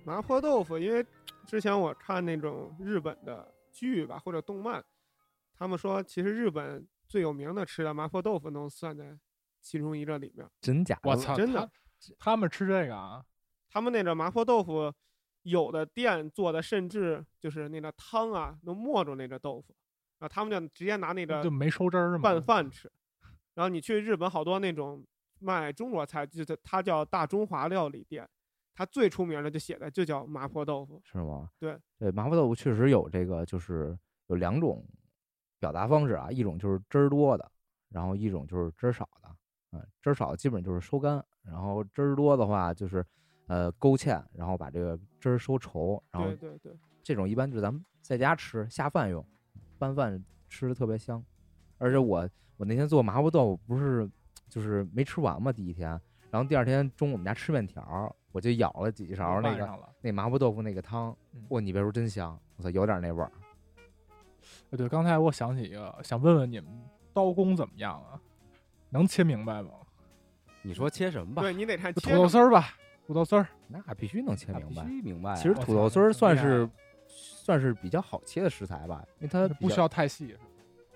[0.05, 1.05] 麻婆豆腐，因为
[1.47, 4.85] 之前我看那种日本的剧吧或者动漫，
[5.55, 9.17] 他们说其实日本最有名的吃的麻婆豆腐能算在
[9.63, 10.47] 其中一个里面。
[10.61, 11.11] 真假的？
[11.11, 13.25] 我操，真的他他们吃这个啊，
[13.71, 14.93] 他们那个麻婆豆腐，
[15.45, 19.75] 有的店做的甚至就是那个汤啊能没住那个豆腐，
[20.19, 22.23] 然后他们就直接拿那个就没收汁儿是吗？
[22.23, 22.91] 拌饭吃。
[23.55, 25.05] 然后你去日本好多那种
[25.39, 28.29] 卖中国菜，就它它叫大中华料理店，
[28.75, 31.01] 它最出名的就写的就叫麻婆豆腐。
[31.05, 31.51] 是吗？
[31.59, 34.87] 对对，麻婆豆腐确实有这个，就是有两种
[35.59, 37.51] 表达方式啊，一种就是汁儿多的，
[37.89, 39.29] 然后一种就是汁儿少的。
[39.73, 43.05] 嗯，汁儿少的基本就是收干，然后汁儿多的话就是
[43.47, 49.27] 呃勾芡，然后把这个汁儿收稠，然后对对对，这种一般就是咱们在家吃下饭用，
[49.79, 51.23] 拌饭吃的特别香。
[51.79, 54.09] 而且我我那天做麻婆豆腐不是
[54.49, 55.91] 就是没吃完嘛，第一天，
[56.31, 59.79] 然后第二天中午我们家吃面条，我就舀了几勺那个。
[60.01, 63.31] 那麻婆豆腐那个汤嗯，哇，你别说真香，我操，有点那味儿。
[64.71, 66.71] 哎对，刚才我想起一个，想问问你们
[67.13, 68.21] 刀工怎么样啊？
[68.91, 69.71] 能切明白吗？
[70.63, 71.43] 你说切什么吧？
[71.43, 72.75] 对你得看土豆丝儿吧，
[73.07, 73.47] 土豆丝儿。
[73.69, 74.85] 那必须能切明白。
[74.85, 75.37] 须明白啊。
[75.37, 76.69] 其实土豆丝儿算是
[77.47, 80.37] 算是比较好切的食材吧，因为它不需要太细，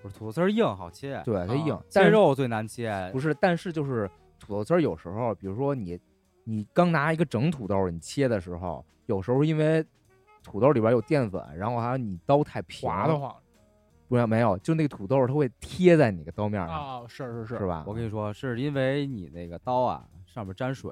[0.01, 3.09] 不是土豆丝儿硬好切，对它啊硬，但是切肉最难切。
[3.13, 5.97] 不是，但是就是土豆丝儿有时候，比如说你
[6.43, 9.81] 你刚拿一个整土豆儿你切的时候，有时候因为
[10.43, 13.33] 土豆里边有淀粉，然后还有你刀太平，滑的慌
[14.09, 17.65] 不是没有，就那个土豆它会贴在你个刀面上，啊，是是是是？
[17.65, 17.85] 吧？
[17.87, 20.91] 我跟你说，是因为你那个刀啊上面沾水，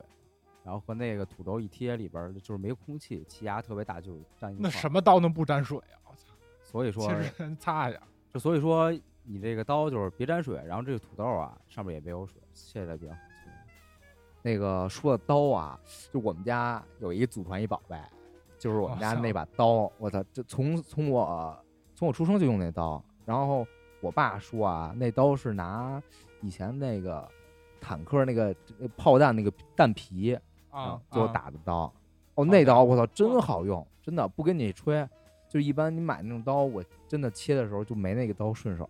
[0.69, 4.59] 然后和那个土豆一贴，里边儿就是没空气，气压特别大，就粘一块儿。
[4.59, 5.97] 那什么刀能不沾水啊？
[6.05, 6.25] 我操！
[6.61, 7.99] 所以说其，实擦一下
[8.31, 8.91] 就所以说
[9.23, 13.49] 你这个刀就是别沾水，然后这个土豆啊上面也没有水，切的比较好切。
[14.43, 15.79] 那个说的刀啊，
[16.13, 17.99] 就我们家有一祖传一宝贝，
[18.59, 23.65] 就是我们家哦那把刀，我操，就从从我从我出生就用那刀，然后
[24.01, 25.99] 我爸说啊，那刀是拿
[26.41, 27.27] 以前那个
[27.81, 28.55] 坦克那个
[28.95, 30.37] 炮弹那个弹皮
[30.71, 31.91] 啊，最后啊打的刀。
[32.35, 35.07] 哦，那刀我操，真好用，真的不跟你吹。
[35.47, 38.87] 就一般你买那种刀，我真的切的时候就没那个刀顺手。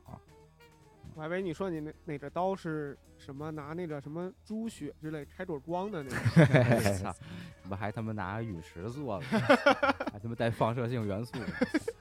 [1.15, 7.13] 我还以为你说你那那个刀是什么拿那个什么猪血之类开朵光的那个， 操，
[7.61, 9.25] 怎么还他妈拿陨石做的，
[10.11, 11.45] 还他妈带放射性元素的？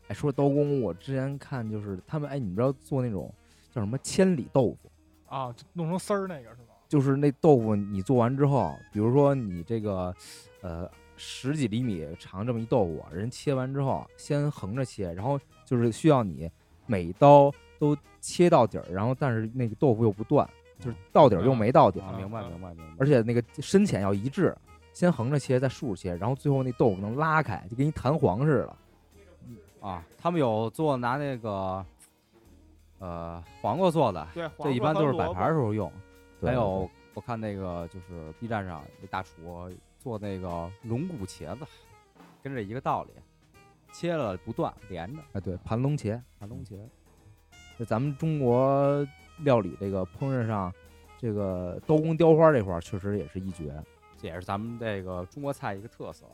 [0.08, 3.32] 哎，说刀工，我之前看就是他们，哎，你们知道做那种
[3.72, 4.90] 叫什么千里豆腐？
[5.26, 6.67] 啊，弄成丝儿那个是吗？
[6.88, 10.14] 就是那豆腐你做完之后，比如说你这个，
[10.62, 16.50] 呃，十几厘米长这么一豆腐，人切完之后先横着切，然后就是需要你
[16.86, 20.48] 每刀都切到底儿，然后但是那个豆腐又不断，
[20.80, 22.94] 就是到底儿又没到底儿，啊，明白嗯明白明白。
[22.98, 24.56] 而且那个深浅要一致，
[24.94, 28.76] 先横着切，再竖着切，然后最后那豆腐能拉开，就跟一弹簧似的。
[29.86, 31.84] 啊，他们有做拿那个
[32.98, 35.92] 呃黄瓜做的，对，这一般都是摆盘儿时候用。
[36.40, 41.66] 对还有我看那个就是 B 站上那大厨做那个龙骨茄子，
[42.42, 43.10] 跟这一个道理，
[43.92, 46.78] 切了不断连着，哎，对，盘龙茄，盘龙茄。
[47.76, 49.06] 就咱们中国
[49.38, 50.72] 料理这个烹饪上，
[51.18, 53.72] 这个刀工雕花这块儿确实也是一绝。
[54.16, 56.26] 这也是咱们这个中国菜一个特色。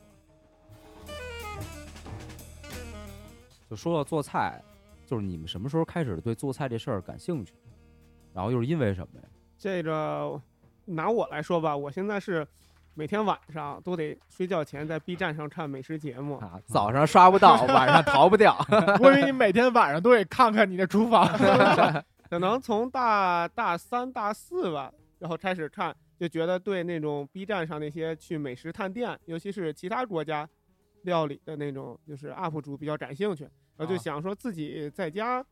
[3.70, 4.62] 就说到做菜，
[5.06, 7.54] 就是你们什么时候开始对做菜这事儿感兴趣？
[8.34, 9.28] 然后又是因为什么呀？
[9.58, 10.40] 这个
[10.86, 12.46] 拿我来说吧，我现在是
[12.94, 16.36] 每天晚上都得睡觉前在 B 站上看美食节目。
[16.36, 18.56] 啊，早上刷不到， 晚上逃不掉。
[19.00, 21.26] 我以为你每天晚上都得看看你的厨房。
[22.28, 30.48] 可能从大大三、大四吧，然后开始看，就觉得对那种 B 站上那些去美食探店，尤其是其他国家
[31.02, 33.44] 料理的那种，就是 UP 主比较感兴趣，
[33.76, 35.44] 然后就啊想说自己在家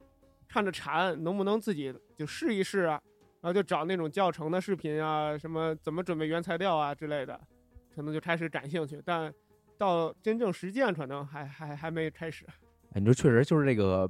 [0.48, 3.00] 看着馋，能不能自己就试一试啊？
[3.42, 7.38] 然后就找那种教程的视频啊，什么怎么准备原材料啊之类的，
[7.94, 9.34] 可能就开始感兴趣，但
[9.76, 12.46] 到真正实践可能还还还没开始。
[12.92, 14.08] 哎，你说确实就是这个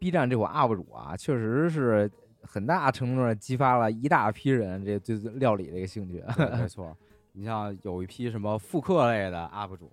[0.00, 2.10] B 站这款 UP 主啊，确实是
[2.42, 6.24] 很大程度上激发了一大批人这对料理这个兴趣。
[6.36, 6.96] 没错，
[7.32, 9.92] 你像有一批什么复刻类的 UP 主，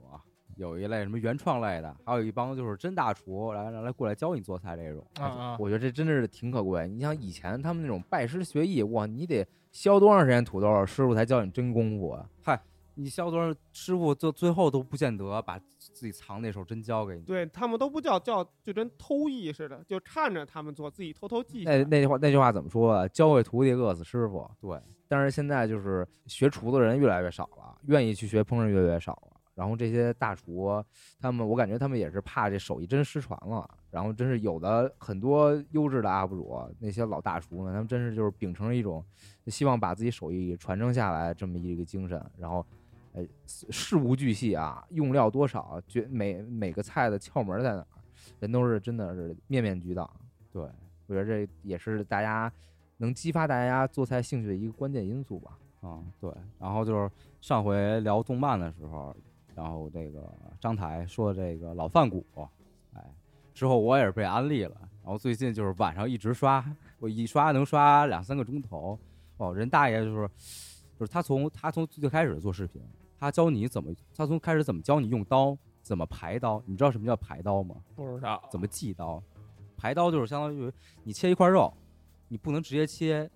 [0.60, 5.06] 有一类什么原创类的，还有一帮就是真大厨来来来过来教你做菜这种。
[5.19, 6.86] 啊啊，我觉得这真的是挺可贵。
[6.88, 12.30] 你像以前他们那种拜师学艺，哇，你得削多长时间土豆，师傅才教你真功夫啊？
[12.43, 12.62] 嗨
[12.95, 17.22] 你削多少师傅最最后都不见得把自己藏那手真教给你。
[17.22, 21.78] 对他们都不叫叫，就跟偷艺似的，就看着他们做，自己偷偷记下来。
[21.78, 23.08] 那那句话那句话怎么说啊？
[23.08, 24.45] 教会徒弟，饿死师傅。
[24.60, 29.29] 对，但是现在就是学厨的人越来越少了，愿意去学烹饪越来越少了。
[29.60, 30.82] 然后这些大厨，
[31.19, 33.69] 他们我感觉他们也是怕这手艺真失传了。
[33.91, 39.04] 然后真是有的很多优质的 UP 主，那些老大厨呢，他们真是就是秉承着一种
[39.48, 42.65] 希望把自己手艺传承下来这么一个精神，然后。
[43.12, 47.88] 呃，事无巨细啊，用料多少，绝每每个菜的窍门在哪儿，
[48.39, 50.08] 人都是真的是面面俱到。
[50.54, 50.62] 对，
[51.08, 52.54] 我觉得这也是大家
[52.98, 55.58] 能激发大家做菜兴趣的一个关键因素吧。
[55.82, 57.10] 啊、对，然后就是
[57.41, 59.13] 上回聊动漫的时候，
[59.60, 60.26] 然后这个
[60.58, 62.26] 张台说这个老饭骨，
[62.93, 63.13] 哎，
[63.54, 66.63] 之后我也是被安利了，然后最近就是晚上一直刷，
[66.98, 68.98] 我一刷能刷两三个钟头，
[69.36, 70.30] 哦，人大爷就是
[70.98, 72.82] 就是他从他从最开始做视频，
[73.17, 77.76] 他教你怎么，他从开始怎么教你用刀，怎么排刀，你知道什么叫排刀吗？
[77.98, 79.22] 不知道怎么系刀？
[79.76, 80.72] 排刀就是相当于
[81.04, 81.74] 你切一块肉，
[82.30, 83.30] 你不能直接切，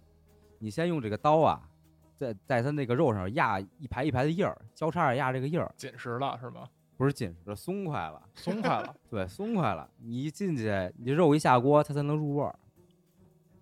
[0.59, 1.69] 你先用这个刀啊，
[2.17, 6.67] 在在它那个肉上压一排一排的印儿，交叉着压这个印儿，紧实了是吗？
[6.95, 8.95] 不是紧实的，松快了，松快了。
[9.09, 9.89] 对，松快了。
[9.97, 12.55] 你一进去，你肉一下锅，它才能入味儿。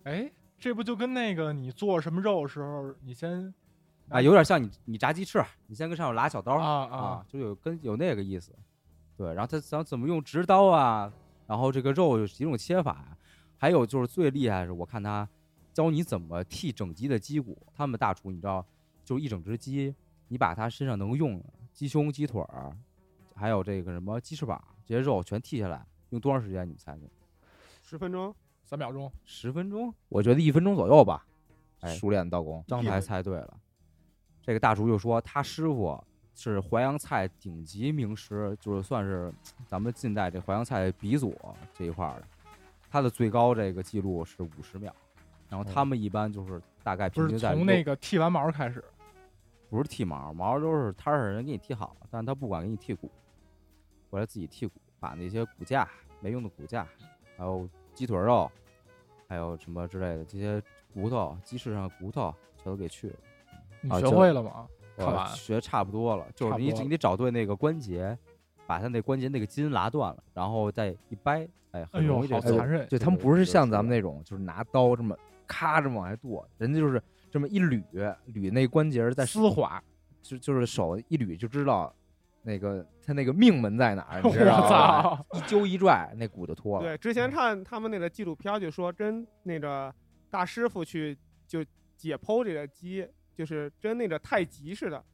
[0.04, 3.52] 哎，这不就跟那个你做什么肉的时候，你先
[4.10, 8.52] 啊，有点像你你炸鸡翅，你先跟上面拉小刀啊啊啊，就有跟有那个意思。
[9.16, 11.10] 对，然后他想怎么用直刀啊，
[11.46, 13.16] 然后这个肉有几种切法呀，
[13.56, 15.26] 还有就是最厉害的是，我看他
[15.72, 17.56] 教你怎么剔整鸡的鸡骨。
[17.74, 18.64] 他们大厨你知道，
[19.04, 19.94] 就一整只鸡，
[20.28, 22.76] 你把它身上能用的鸡胸、鸡腿儿，
[23.34, 26.64] 还还有这个什么鸡翅膀，这些肉全剔下来，用多长时间？
[26.64, 27.00] 你们猜猜？
[27.82, 28.32] 十分钟，
[28.62, 29.92] 三秒钟，十分钟？
[30.08, 31.26] 我觉得一分钟左右吧。
[31.80, 33.58] 哎熟练刀工，张台猜对了。
[34.40, 36.00] 这个大厨就说他师傅
[36.36, 39.34] 是淮扬菜顶级名师，就是算是
[39.66, 41.36] 咱们近代这淮扬菜鼻祖
[41.74, 42.26] 这一块儿的。
[42.88, 44.94] 他的最高这个记录是五十秒，
[45.52, 48.82] 然后他们一般就是大概平均在从那个剃完毛开始，
[49.68, 53.10] 不是剃毛，毛都是摊儿上人给你剃好了，但是他不管给你剃骨，
[54.08, 55.86] 回来自己剔骨，把那些骨架
[56.20, 56.88] 没用的骨架，
[57.36, 58.50] 还有鸡腿肉，
[59.28, 60.62] 还有什么之类的这些
[60.94, 63.16] 骨头，鸡翅上的骨头全都给去了。
[63.82, 64.66] 你学会了吗？
[65.34, 68.16] 学差不多了，就是你你得找对那个关节，
[68.66, 72.88] 把他那关节那个筋拉断了，然后再一掰，哎，很容易，这好残忍！
[72.88, 75.14] 对他们不是像咱们那种，就是拿刀这么
[75.52, 79.82] 咔这么往外剁，人家就是这么一捋捋那关节儿在丝滑，
[80.22, 81.94] 就就是手一捋就知道
[82.42, 85.24] 那个他那个命门在哪儿，你 知道吗？
[85.34, 86.84] 一揪一拽，那骨就脱了。
[86.84, 89.94] 对，之前看他们那个纪录片就说，真那个
[90.30, 91.62] 大师傅去就
[91.96, 95.04] 解剖这个鸡，就是真那个太极似的，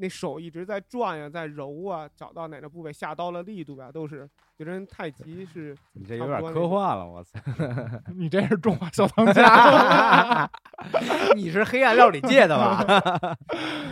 [0.00, 7.38] 那手一直在转呀，在揉啊，找到哪个部位下刀的力度啊，都是就跟太极是 你这有点科幻了，我操！
[8.16, 10.50] 你这是中华小当家，
[11.36, 13.36] 你是黑暗料理界的吧？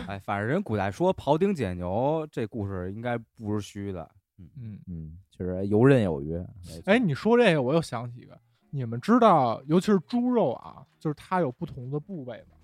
[0.07, 6.43] 哎，反正人古代说庖丁解牛这故事应该不是虚的，嗯，嗯，就是游刃有余。
[6.85, 8.35] 哎，你说这个，我又想起一个，
[8.71, 12.55] 你们知道，尤其是猪肉啊，就是它有不同的部位吗？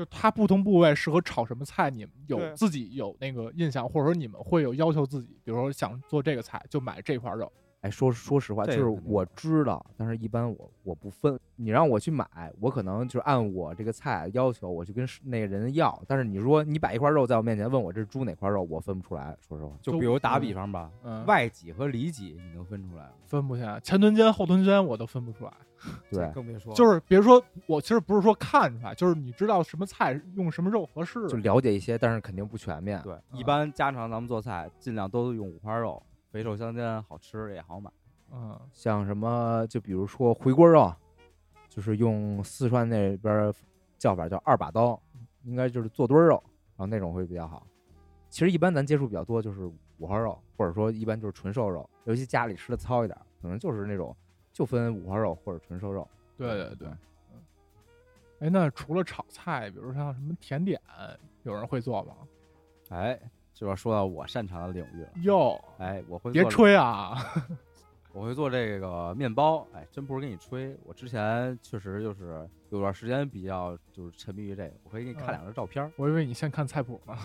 [0.00, 11.38] 就它不同部位适合炒什么菜，你们有自己有那个印象，或者说你们会有要求自己，比如说想做这个菜就买这块肉，哎，说说实话，就是我知道，但是一般我我不分。
[11.56, 12.26] 你让我去买，
[12.60, 16.02] 我可能就是按我这个菜要求，我去跟是那个人要。
[16.08, 19.36] 但是你说你摆一块肉在我面前，问我这是猪哪块肉，我分不出来。
[19.46, 23.10] 说实话，就就比如打嗯比方吧，嗯，外脊和里脊你能分出来吗？
[23.26, 25.52] 分不下，前臀尖、后臀尖我都分不出来。
[26.10, 33.00] 对，更别说就是比如说，我其实不是说看出来，就是你知道什么菜用什么肉合适，就了解一些，但是肯定不全面。
[33.02, 37.90] 对，一嗯般家常咱们做菜尽量都用五花肉，肥瘦相间，好吃也好买。
[38.32, 40.92] 嗯，像什么，就比如说回锅肉，
[41.68, 43.52] 就是用四川那边
[43.98, 45.00] 叫法叫二把刀，
[45.44, 46.42] 应该就是做墩儿肉，
[46.76, 47.66] 然后那种会比较好。
[48.28, 49.64] 其实一般咱接触比较多就是
[49.98, 54.16] 五花肉，或者说一般就是纯瘦肉，尤其家里吃的糙一点儿，可能就是那种
[54.60, 56.06] 就分五花肉或者纯瘦肉。
[56.36, 56.88] 对对对。
[57.32, 57.40] 嗯，
[58.40, 60.78] 哎，那除了炒菜，比如像什么甜点，
[61.44, 62.14] 有人会做吗？
[62.90, 63.18] 哎，
[63.54, 65.08] 这要说到我擅长的领域了。
[65.22, 67.16] 哟，哎，我会别吹啊！
[68.12, 77.16] 我会做这个面包，哎，真不是跟你吹，我之前确实就是有段时间比较就是沉迷于这个，我可以给你看嗯两张照片儿，我以为你先看菜谱呢。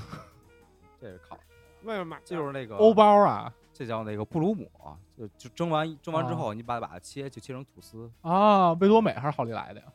[1.02, 1.38] 这是烤，
[1.84, 4.72] 外面买的，这就是那个欧，包啊这叫那个布鲁姆，
[5.18, 9.86] 就就蒸完蒸完之啊后，你把把它切就切成吐司，啊，味多美还是好利来的呀？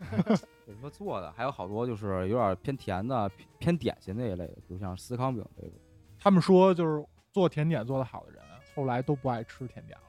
[0.66, 5.72] 有什么做的，还有好多就是有点偏甜的、偏偏点心那一类的，比如像司康饼这种，
[6.18, 8.42] 他们说就是做甜点做得好的人，
[8.74, 10.04] 后来都不爱吃甜点了，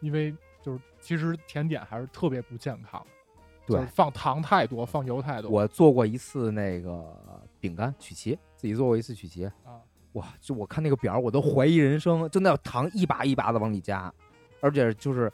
[0.00, 3.06] 因为就是其实甜点还是特别不健康的，
[3.66, 5.50] 对就是放糖太多，放油太多。
[5.50, 9.80] 我做过一次那个饼干曲奇，自己做过一次曲奇，啊，
[10.18, 14.12] 哇，就我看那个表儿，我都怀疑人生，就那糖一把一把的往里加，
[14.60, 15.32] 而且就是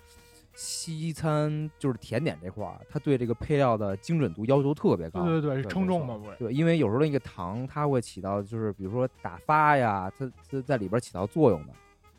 [0.55, 5.23] 西餐就是甜点这块儿，它对这个配料的精准度要求特别高。
[5.25, 6.37] 对对对，对没错称重嘛不是？
[6.37, 11.73] 对，因为有时候那个糖它会起到，就是比如说打发呀，它它在里边起到作用的，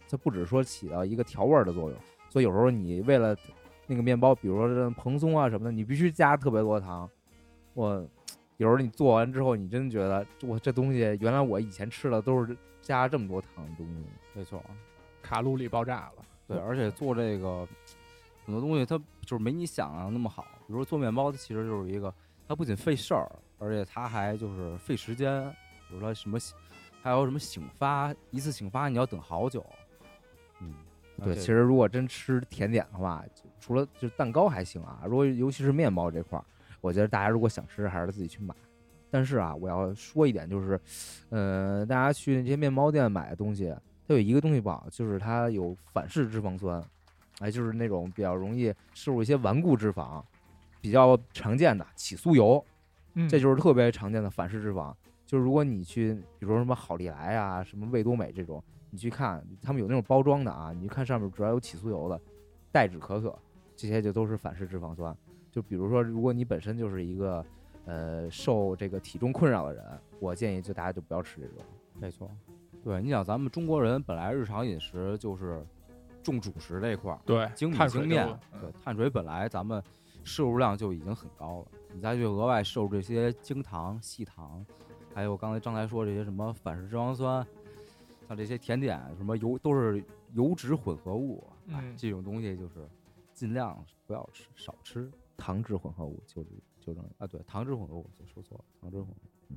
[0.10, 2.00] 它不只说起到一个调味儿的作用，
[2.30, 3.36] 所以有时候你为了
[3.86, 7.08] 那个面包，比如说这蓬松啊什么的，你必须加特别多糖。
[7.74, 8.06] 我
[8.58, 14.06] 有时候你做完之后，你真觉得我这东西原来我以前吃的都是加这么多糖的东西。
[14.34, 14.64] 没错，
[15.22, 16.26] 卡路里爆炸了。
[16.48, 17.68] 对，而且做这个
[18.46, 22.14] 很多东西它就是没你想象那么好，比如说做面包，它其实就是一个，
[22.48, 25.44] 它不仅费事儿，而且它还就是费时间，
[25.90, 26.56] 比如说什么醒，
[27.02, 29.66] 还有什么醒发，一次醒发你要等好久，
[30.62, 30.76] 嗯，
[31.24, 36.46] 对，其实如果真吃甜点的话，就除了就是蛋糕还行啊，如果尤其是面包这块儿，
[36.86, 38.54] 我觉得大家如果想吃，还是自己去买。
[39.10, 40.80] 但是啊，我要说一点，就是，
[41.30, 43.74] 呃，大家去那些面包店买的东西，
[44.08, 46.84] 它有一个东西不好，就是它有反式脂肪酸，
[47.40, 50.22] 哎，就是那种比较容易摄入一些顽固脂肪，
[50.80, 52.64] 比较常见的起酥油，
[53.16, 54.94] 嗯，这就是特别常见的反式脂肪。
[55.26, 62.22] 就是如果你去，比如说什么好利来啊、什么味多美这种，你去看，他们有那种包装的啊，你去看上面主要有起酥油的、
[62.72, 63.36] 代脂可可，
[63.76, 65.16] 这些就都是反式脂肪酸。
[65.56, 67.46] 就比如说，如果你本身就是一个
[67.86, 69.86] 呃受这个体重困扰的人，
[70.20, 71.64] 我建议就大家就不要吃这种。
[71.98, 72.30] 没错。
[72.84, 75.66] 对，你想咱们中国人本来日常饮食就是
[76.22, 79.82] 重主食这一块儿，对，精米精面，对，碳水本来咱们
[80.26, 84.64] 摄入量就已经很高了，你再去额外摄入这些精糖、细糖，
[85.14, 87.48] 还有刚才刚才说这些什么反式脂肪酸，
[88.28, 92.86] 像这些甜点什么油都是油脂混合物，哎嗯，这种东西就是
[93.34, 97.28] 尽量不要吃，少吃糖脂混合物就是纠正啊。
[97.28, 99.56] 对，糖脂混合物就说错了，糖脂混合物。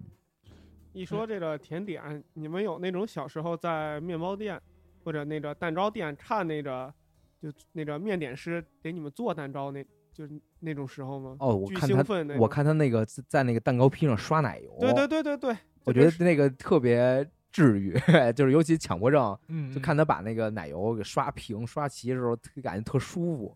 [0.95, 4.61] 一说这个甜点，你们有那种小时候在面包店
[5.05, 6.93] 或者那个蛋糕店看那个，
[7.41, 11.37] 就那个面点师给你们做蛋糕那，就是那种时候吗？
[11.39, 17.93] 哦，我看他那，我看他那个在在那个蛋糕坯上刷奶油，对对对对对，我觉得那个特别治愈，
[18.35, 23.55] 就是尤其强迫症，嗯，就看他把那个奶油给刷平、刷齐的时候，特感觉特舒服。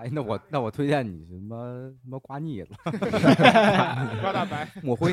[0.00, 2.74] 哎，那我那我推荐你什么什么刮腻子、
[4.22, 5.12] 刮大白，抹灰，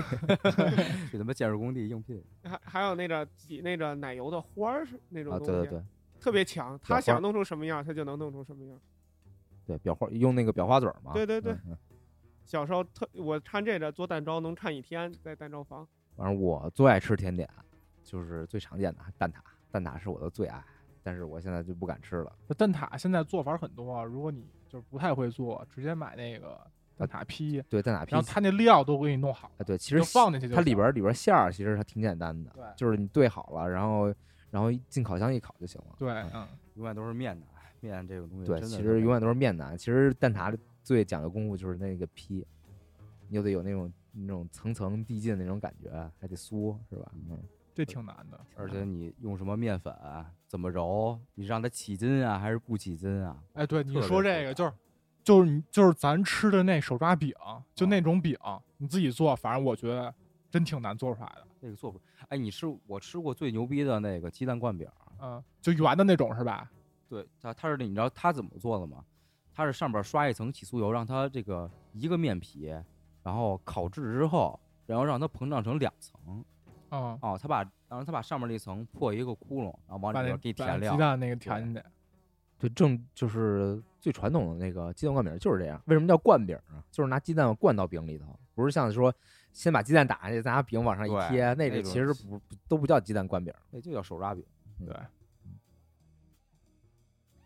[1.12, 2.23] 去他妈建筑工地应聘。
[2.41, 5.84] 还还有那个挤那个奶油的花儿是那种啊，东西，对对对
[6.21, 8.80] 特别强，他想弄出什么样，他就能弄出什么样。
[9.65, 11.12] 对，裱花用那个裱花嘴儿嘛。
[11.12, 11.54] 对对对
[12.45, 15.86] 小时候特我看这个做蛋糕能看一天，在蛋糕房。
[16.15, 17.50] 反正我最爱吃甜点，
[18.06, 19.36] 就是最常见的蛋挞，
[19.69, 20.63] 蛋挞是我的最爱，
[21.04, 22.32] 但是我现在就不敢吃了。
[22.47, 26.60] 这蛋挞现在做法很多啊，如果你就是不太会做，直接买那个
[26.97, 34.13] 蛋挞坯，对，蛋挞坯然后，它那料都给你弄好了，啊，对，其实放进去就它里边儿里边儿馅儿其实还挺简单的，对就是你兑好了，然后
[34.49, 35.95] 然后进烤箱一烤就行了。
[35.97, 37.45] 对，嗯，永远都是面的，
[37.80, 39.77] 面这种东西对，真的其实永远都是面的。
[39.77, 42.45] 其实蛋挞最讲究功夫就是那个坯，
[43.27, 47.12] 你又得有那种那种层层递进的那种感觉，还得酥，是吧？
[47.30, 47.38] 嗯，
[47.75, 48.39] 这挺难的。
[48.56, 49.93] 而且你用什么面粉，
[50.48, 53.38] 怎么揉，你让它起筋啊，还是不起筋啊？
[53.54, 54.74] 哎，对，你说这个就是
[55.24, 57.34] 就是你就是咱吃的那手抓饼，
[57.76, 58.38] 就啊那种饼，
[58.78, 60.14] 你自己做，反正我觉得
[60.50, 61.46] 真挺难做出来的。
[61.60, 64.88] 那个做不，哎，你吃我吃过最牛逼的那个鸡蛋灌饼，
[65.20, 66.72] 嗯，就圆的那种是吧？
[67.10, 69.04] 对，它它是你知道它怎么做的吗？
[69.54, 72.72] 它是上边刷一层起酥油，让它这个一个面皮，
[73.24, 76.46] 然后烤制之后，然后让它膨胀成两层。
[76.89, 80.97] 嗯，哦，他把然后他把上面那层破一个窟窿，然后往里边给你把填料鸡。
[81.00, 81.82] 蛋那个填进去。
[82.60, 85.80] 对，正就是最传统的那个鸡蛋灌饼就是这样。
[85.86, 86.84] 为什么叫灌饼啊？
[86.91, 89.13] 就是拿鸡蛋灌到饼里头，不是像说
[89.52, 93.54] 先把鸡蛋打下去，再拿饼往上一贴，那个其实不不都不叫鸡蛋灌饼。
[93.69, 94.43] 那就叫手抓饼。
[94.86, 94.95] 对，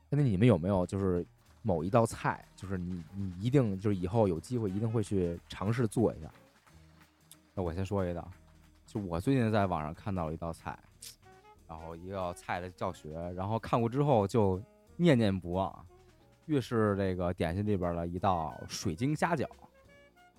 [0.10, 1.26] 那你们有没有就是
[1.62, 6.32] 某一道菜，就是你你一定就是以后有机会一定会去尝试做一下？
[7.54, 8.32] 那我先说一道，
[8.92, 10.78] 就我最近在网上看到了一道菜，
[11.66, 14.62] 然后一道菜的教学，然后看过之后就
[14.98, 15.74] 念念不忘。
[16.48, 19.48] 越是这个点心里边的一道水晶虾饺，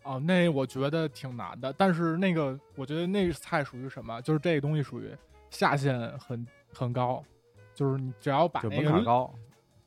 [0.02, 4.20] 哦，那我觉得挺难的，但是那个我觉得那个菜属于什么？
[4.20, 5.16] 就是这个东西属于
[5.48, 7.24] 下限很很高，
[7.74, 9.32] 就是你只要把那个门槛高。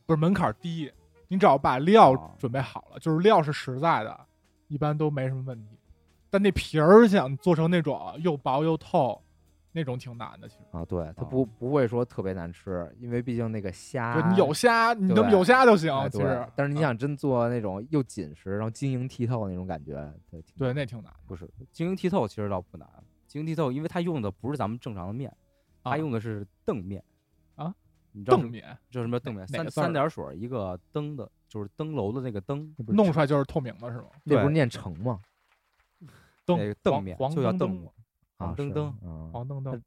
[0.08, 0.92] 不是门槛低，
[1.28, 4.26] 你只要把料哦准备好了，就是料是实在的，
[4.70, 5.75] 一般都没什么问题。
[6.36, 9.24] 但那皮儿想做成那种又薄又透，
[9.72, 10.50] 那种挺难的。
[10.50, 16.10] 其实，啊，对，它哦不不会说特别难吃，因为毕竟那个虾，对你有虾，你对能有虾就行哎。
[16.10, 19.94] 其实，嗯但是你想真做那种又紧实，然后晶莹剔透那种感觉，
[20.30, 21.14] 对，对，那挺难。
[21.26, 22.86] 不是晶莹剔透，其实倒不难。
[23.28, 25.34] 晶莹剔透，因为它用的不是咱们正常的面，
[25.82, 27.02] 它啊用的是澄面
[27.56, 27.74] 啊。
[28.12, 29.48] 你知道什么澄面这什么澄面？
[29.48, 32.76] 三三点水儿一个灯的，就是灯楼的那个灯。
[32.88, 34.08] 弄出来就是透明的，是吗？
[34.26, 35.22] 那不是念成吗？
[36.46, 37.92] 灯那个凳面就叫黄灯灯澄面，
[38.38, 39.84] 啊，黄灯灯啊，黄灯灯。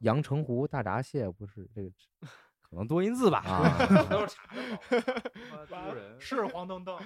[0.00, 1.90] 阳澄湖大闸蟹不是这个
[2.62, 3.40] 可能多音字吧。
[3.42, 3.76] 啊
[4.08, 6.96] 都是查的好人是黄澄澄。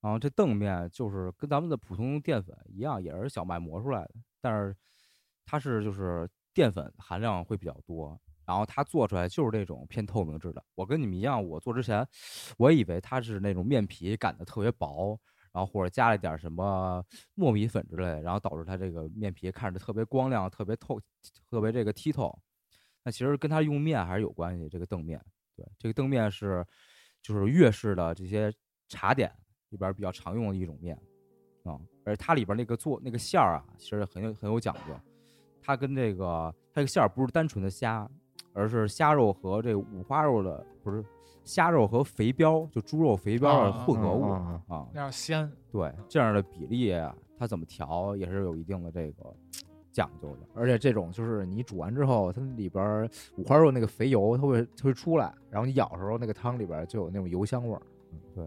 [0.00, 4.76] 然后这凳面就是跟咱们的普通淀粉一样，也是小麦磨出来的，但是
[5.44, 10.62] 它是就是淀粉含量会比较多，然后它做出来就是这种偏透明质的。
[10.74, 12.06] 我跟你们一样，我做之前
[12.58, 15.18] 我以为它是那种面皮擀的特别薄，
[15.58, 21.00] 然后或者加了点什么糯米粉之类的，然后导致它这个面皮看着特别光亮、特别透、
[21.50, 22.32] 特别这个剔透。
[23.02, 24.68] 那其实跟它用面还是有关系。
[24.68, 25.20] 这个凳面，
[25.56, 26.64] 对，这个凳面是
[27.20, 28.54] 就是粤式的这些
[28.88, 29.32] 茶点
[29.70, 30.96] 里边比较常用的一种面
[31.64, 34.94] 啊，而它里边那个做那个馅儿啊，其实很有很有讲究。
[35.60, 38.08] 它跟这个它这个馅儿不是单纯的虾，
[38.52, 41.04] 而是虾肉和这五花肉的不是
[41.48, 44.86] 虾肉和肥膘，就猪肉肥膘的啊混合物啊啊。
[44.92, 45.50] 那样鲜。
[45.72, 49.34] 对，这样的比例啊，它怎么调也是有一定的这个
[49.90, 50.46] 讲究的。
[50.54, 57.80] 而且这种就是你煮完之后，它里边儿五花肉那个肥油它会它会出来，然后你咬的时候那个汤里边儿就有那种油香味儿。
[58.34, 58.44] 对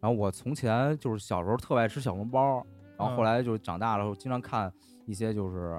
[0.00, 2.64] 然后我从前就是小时候特爱吃小笼包，
[2.96, 4.72] 然后后嗯来就长大了，经常看
[5.06, 5.76] 一些就是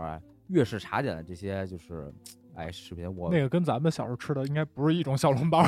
[0.48, 2.14] 粤式茶点的这些就是，
[2.56, 5.64] 哎，视频我那个跟咱们小时候吃的应该不是一种小笼包。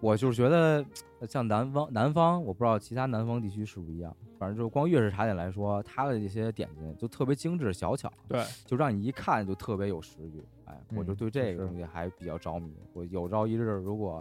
[0.00, 0.84] 我就是觉得
[1.20, 10.42] 呃像南方南方，我不知道其他南方地区是不是一样，反正就光粤式茶点来说，它的这些点心就特别精致小巧，对，就让你一看就特别有食欲。
[10.64, 12.74] 哎，我就嗯对这个东西还比较着迷。
[12.92, 14.20] 我有朝一日如果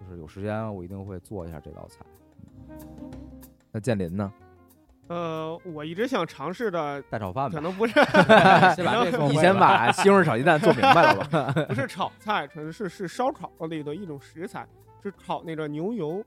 [0.00, 2.04] 就是有时间，我一定会做一下这道菜。
[3.70, 4.32] 那建林呢？
[5.08, 7.92] 呃，我一直想尝试的，蛋炒饭吧，可能不是
[8.74, 11.52] 先把这做你先把西红柿炒鸡蛋做明白了吧？
[11.68, 14.66] 不是炒菜，可能是是烧烤类的一种食材，
[15.02, 16.24] 是炒那个牛油。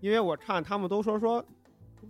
[0.00, 1.44] 因为我看他们都说说，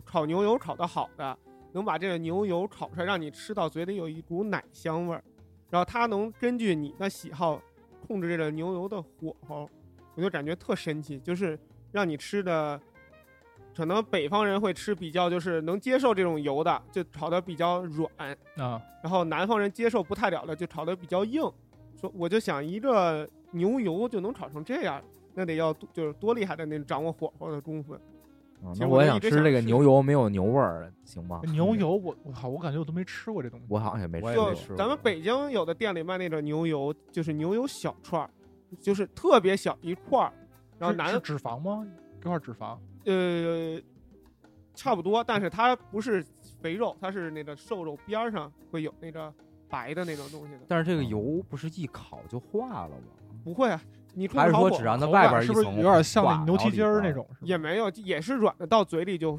[0.04, 1.38] 炒牛油炒的好的，
[1.72, 5.24] 能把这个牛油炒出来，让你吃到嘴里有一股奶香味儿，
[5.70, 7.60] 然后它能根据你的喜好
[8.06, 9.68] 控制这个牛油的火候，
[10.14, 11.58] 我就感觉特神奇，就是
[11.90, 12.78] 让你吃的。
[13.76, 18.10] 可能北方人会吃比较就是能接受这种油的，就炒的比较软，
[18.56, 21.42] 啊，然后南方人接受不太了的就炒的比较硬。
[22.00, 25.02] 说我就想一个牛油就能炒成这样，
[25.34, 27.94] 那得要多就是多厉害的那种掌握火候的功夫。
[28.62, 31.40] 嗯其实我想吃这个牛油没有牛味儿，行吗？
[31.46, 33.64] 牛油我我靠，我感觉我都没吃过这东西。
[33.70, 34.68] 我好像也没吃过我也没吃。
[34.68, 38.28] 过咱们北京有的店里卖那种牛油，就是牛油小串儿，
[38.78, 40.30] 就是特别小一块儿，
[40.78, 41.86] 然后南是是脂肪吗？
[42.20, 43.80] 这块脂肪呃
[44.74, 46.24] 差不多，但是它不是
[46.60, 49.32] 肥肉，它是那个瘦肉边儿上会有那个
[49.68, 50.60] 白的那种东西的。
[50.66, 53.12] 但是这个油不是一烤就化了吗？
[53.44, 53.80] 不会啊，
[54.14, 57.12] 你控还是说只让它外边一感是不是层有点像那牛蹄筋儿那？
[57.12, 57.26] 种？
[57.30, 59.38] 是吧也没有，也是软的，到嘴里就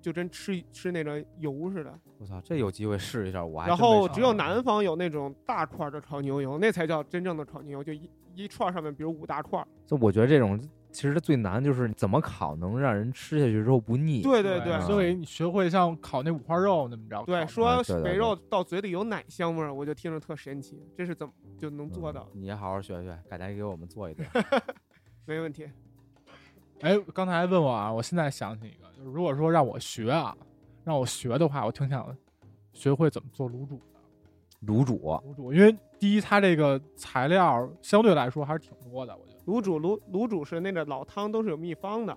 [0.00, 1.92] 就跟吃吃那个油似的。
[2.18, 9.66] 我操，这有机会试一下，我还然真没后只有南方有那种大块儿的炒牛油，那才叫真正的炒牛油，就一一串儿上面比如五大块儿。
[9.86, 10.60] 就我觉得这种
[10.96, 14.22] 其实最难就是怎么烤能让人吃下去之后不腻。
[14.22, 17.26] 对对对嗯所以你学会像烤那五花肉那么着烤。
[17.26, 22.26] 对，啊说肥肉到嘴里有奶香味儿，我就听着特神奇，这是怎么就能做到？
[22.32, 24.26] 你也好好学学，改天给我们做一顿。
[25.26, 25.68] 没问题。
[26.80, 30.34] 哎，刚才问我啊，我现在想起一个，就是如果说让我学啊，
[30.82, 32.16] 让我学的话，我挺想
[32.72, 33.82] 学会怎么做卤煮的。
[34.66, 39.14] 卤煮卤煮，因为第一，它这个材料相对来说还是挺多的。
[39.46, 42.16] 卤煮卤卤煮是那个老汤都是有秘方的，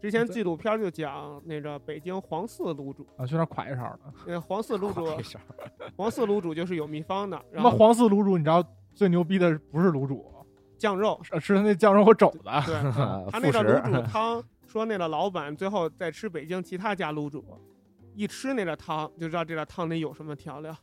[0.00, 4.00] 之前纪录片就讲那个北京黄四卤煮，啊，去那儿㧟一勺的。
[4.26, 5.06] 那，黄四卤煮
[5.96, 8.62] 黄四卤煮就是有秘方的，他然后黄四卤煮，你知道
[8.94, 10.24] 最牛逼的不是卤煮，
[10.78, 12.40] 酱肉，是是他那酱肉和肘子。
[12.66, 17.44] 对， 啊他那个卤煮汤，说那个老板最后在吃北京其他家卤煮，
[18.14, 20.74] 一吃那个汤就知道这个汤里有什么调料，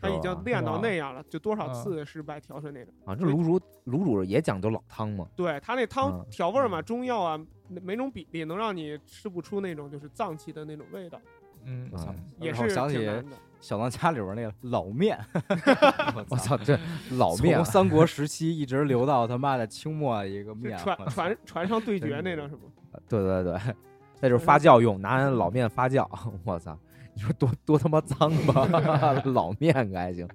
[0.00, 2.92] 他已经练到那样了，就多少嗯次失败调成那种。
[3.04, 5.26] 啊，这卤煮卤煮也讲究老汤嘛。
[5.36, 11.20] 对他那汤嗯调味儿嘛，中药啊，每种比例能让你吃不出那种就是脏器的那种味道，
[11.64, 13.36] 嗯，啊也是然后想起挺难的。
[13.58, 15.18] 小当家里边那个老面，
[16.28, 16.78] 我操，这
[17.12, 22.70] 老面啊从三国时期一直留到他妈的清末一个是面，船船船上对决那种是不？
[23.08, 23.74] 对对对，
[24.20, 26.06] 那就是发酵用，拿老面发酵。
[26.44, 26.78] 我操，
[27.16, 29.14] 你说多多他妈脏吧？
[29.24, 30.28] 老面可还行，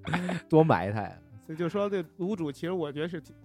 [0.49, 1.15] 多埋汰。
[1.45, 3.35] 所以就说这卤煮，其实我觉得是挺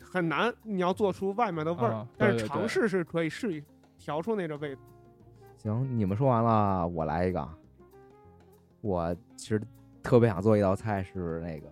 [0.00, 3.62] 很难，你要做出外面的味儿啊，但对对对是尝试是可以试一
[3.98, 4.76] 调出那个味。
[5.56, 7.48] 行，你们说完了，我来一个。
[8.80, 9.60] 我其实
[10.00, 11.66] 特别想做一道菜，是那个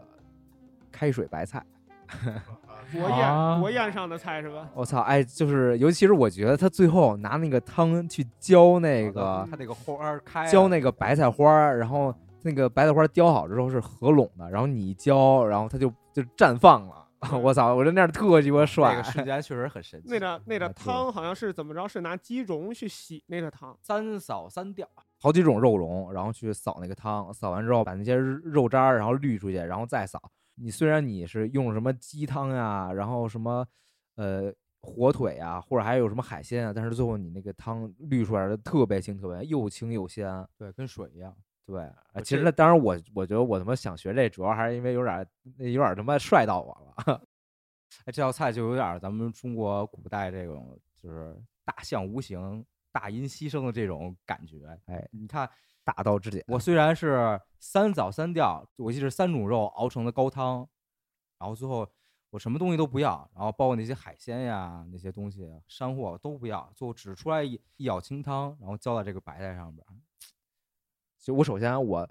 [0.90, 1.64] 开水白菜。
[2.92, 4.68] 国啊宴国宴上的菜是吧？
[4.74, 16.98] 我操，哎，就是尤其是我觉得他最后拿那个汤去浇那个他那个花儿开浇那个白菜花儿，然后那个白菜花雕好之后是合拢的，然后你一浇，然后它就就绽放了。
[17.40, 19.12] 我操，我觉得那样特鸡巴帅那帅个。
[19.12, 20.08] 瞬间确实很神奇。
[20.08, 21.86] 那个那个汤好像是怎么着？
[21.86, 24.84] 是拿鸡茸去洗那个汤，三扫三吊，
[25.20, 30.20] 好几种肉蓉，然后去扫那个汤，扫完之后把那些肉肉渣儿然后滤出去，然后再扫。
[30.62, 33.66] 你虽然你是用什么鸡汤呀，然后什么
[34.14, 40.46] 呃火腿啊，或者还有什么海鲜啊，但是最后你那个汤滤出来的特别清，特别又清又鲜。
[40.56, 41.36] 对，跟水一样。
[41.64, 41.88] 对，
[42.24, 45.26] 其实那当然我我觉得我他妈想学这，主要还是因为有点儿
[45.58, 47.22] 有点儿他妈帅到我了。
[48.04, 54.66] 哎，这道菜就有点儿咱们中国古代这种，就是大象无形、大音希声的这种感觉。
[54.86, 55.48] 哎，你看，
[55.84, 60.68] 大道至简，我虽然是三早三吊，我记得是三种肉熬成的高汤，
[61.38, 61.88] 然后最后
[62.30, 69.92] 我什么东西都不要，然后包括那些海鲜呀、那些东西、山货都不要，最后只出来一一舀清汤，然后浇在这个白菜上边儿。
[71.18, 72.08] 就我首先我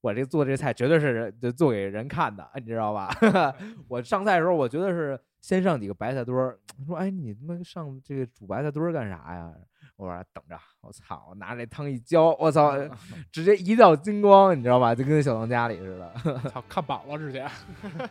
[0.00, 3.08] 我这做这菜绝对是就做给人看的，你知道吧？
[3.88, 9.54] 我上菜的时候，我觉得是先上几个白菜墩儿， 说哎你他妈上这个煮白菜墩儿干啥呀？
[9.98, 12.72] 我说等着，我操，我拿这汤一浇，我操，
[13.32, 14.94] 直接一道金光，你知道吧？
[14.94, 16.14] 就跟小当家里似的。
[16.50, 17.44] 操，看饱了直接。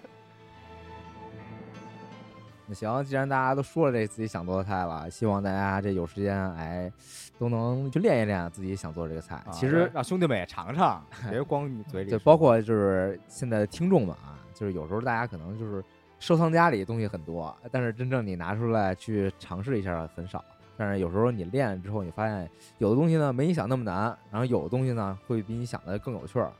[2.67, 6.91] 那行，既然大家都说了这自己想做的菜了，希望大家这有时间哎
[7.39, 9.38] 都能去练一练自己想做这个菜。
[9.38, 12.19] 啊其实让兄弟们也尝尝，别光你嘴里就。
[12.19, 15.81] 包括就是现在的听众们啊，就是有时候大家可能就是
[16.19, 20.43] 收藏家里东西很多，但是真正你拿出来去尝试一下很少。
[20.78, 26.51] 但是有时候你练了之后，你发现有的东西呢没你想那么难，然后有的东西呢会比你想的更有趣儿，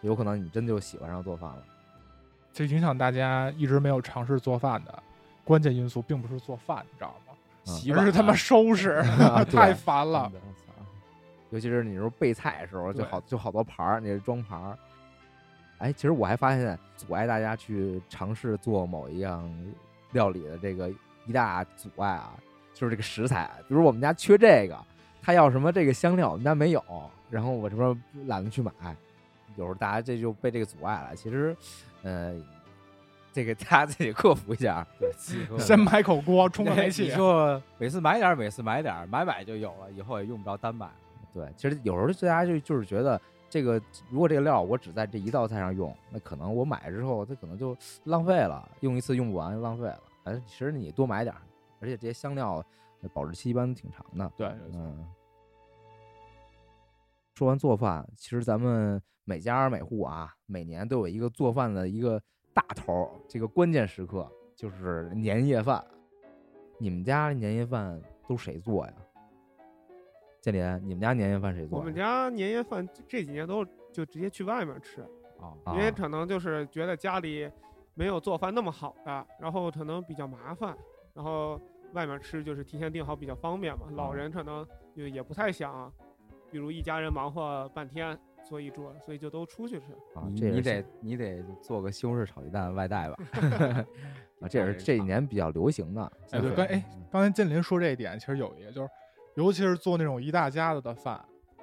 [0.00, 1.62] 有可能你真就喜欢上做饭了。
[2.52, 5.02] 这影响大家一直没有尝试做饭的
[5.44, 7.34] 关键因素，并不是做饭，你知道吗？
[7.64, 10.32] 洗碗而是他妈收拾， 啊太烦了。
[11.50, 14.78] 尤其是你说备菜的时候，就好就好多盘儿，你是装盘儿。
[15.78, 19.48] 哎，其实我还发现阻碍大家去尝试做某一样
[20.12, 20.90] 料理的这个
[21.26, 22.32] 一大阻碍啊，
[22.76, 23.50] 就是这个食材。
[23.66, 24.76] 比如我们家缺这个，
[25.22, 26.84] 他要什么这个香料，我们家没有，
[27.30, 28.70] 然后我这边懒得去买，
[29.56, 31.16] 有时候大家这就被这个阻碍了。
[31.16, 31.56] 其实，
[32.02, 32.34] 呃，
[33.32, 34.86] 这个大家自己克服一下。
[35.58, 37.10] 先买口锅，充个煤你气。
[37.10, 40.86] 说每次买点儿，每次买点儿，买买就有了，以后也用不着单买。
[41.32, 43.20] 对，其实有时候大家就就是觉得
[43.50, 50.00] 这个，如果这个料我只在这一道菜上用，那可能我买之后它可能就浪费了，用一次用不完就浪费了。
[50.22, 51.40] 反正，其实你多买点儿，
[51.86, 52.64] 而且这些香料
[53.00, 54.32] 呃保质期一般都挺长的。
[54.36, 55.06] 对，嗯。
[57.34, 62.20] 说完做饭，其实咱们每家每户啊，每年都有一个做饭的一个
[62.52, 65.84] 大头儿，这个关键时刻就是年夜饭。
[66.78, 68.92] 你们家年夜饭都谁做呀？
[70.40, 71.78] 建林，你们家年夜饭谁做？
[71.78, 75.02] 我们家年夜饭这几年都就直接去外面吃，
[75.38, 77.48] 啊，因为啊可能就是觉得家里
[77.94, 80.76] 没有做饭那么好的，然后可能比较麻烦，
[81.12, 81.60] 然后
[81.92, 83.86] 外面吃就是提前订好比较方便嘛。
[83.92, 85.92] 老啊人可能就也不太想，
[86.50, 89.92] 比如一家人忙活半天做一桌，所以就都出去吃。
[90.14, 93.16] 啊，你你这也是得你得做个西红柿炒鸡蛋外带吧？
[94.40, 96.12] 啊，这也是这几年比较流行的。
[96.30, 98.88] 哎，对，刚哎，刚才建林说这一点，其实有一个就是，
[99.36, 101.22] 尤其是做那种一大家子的饭，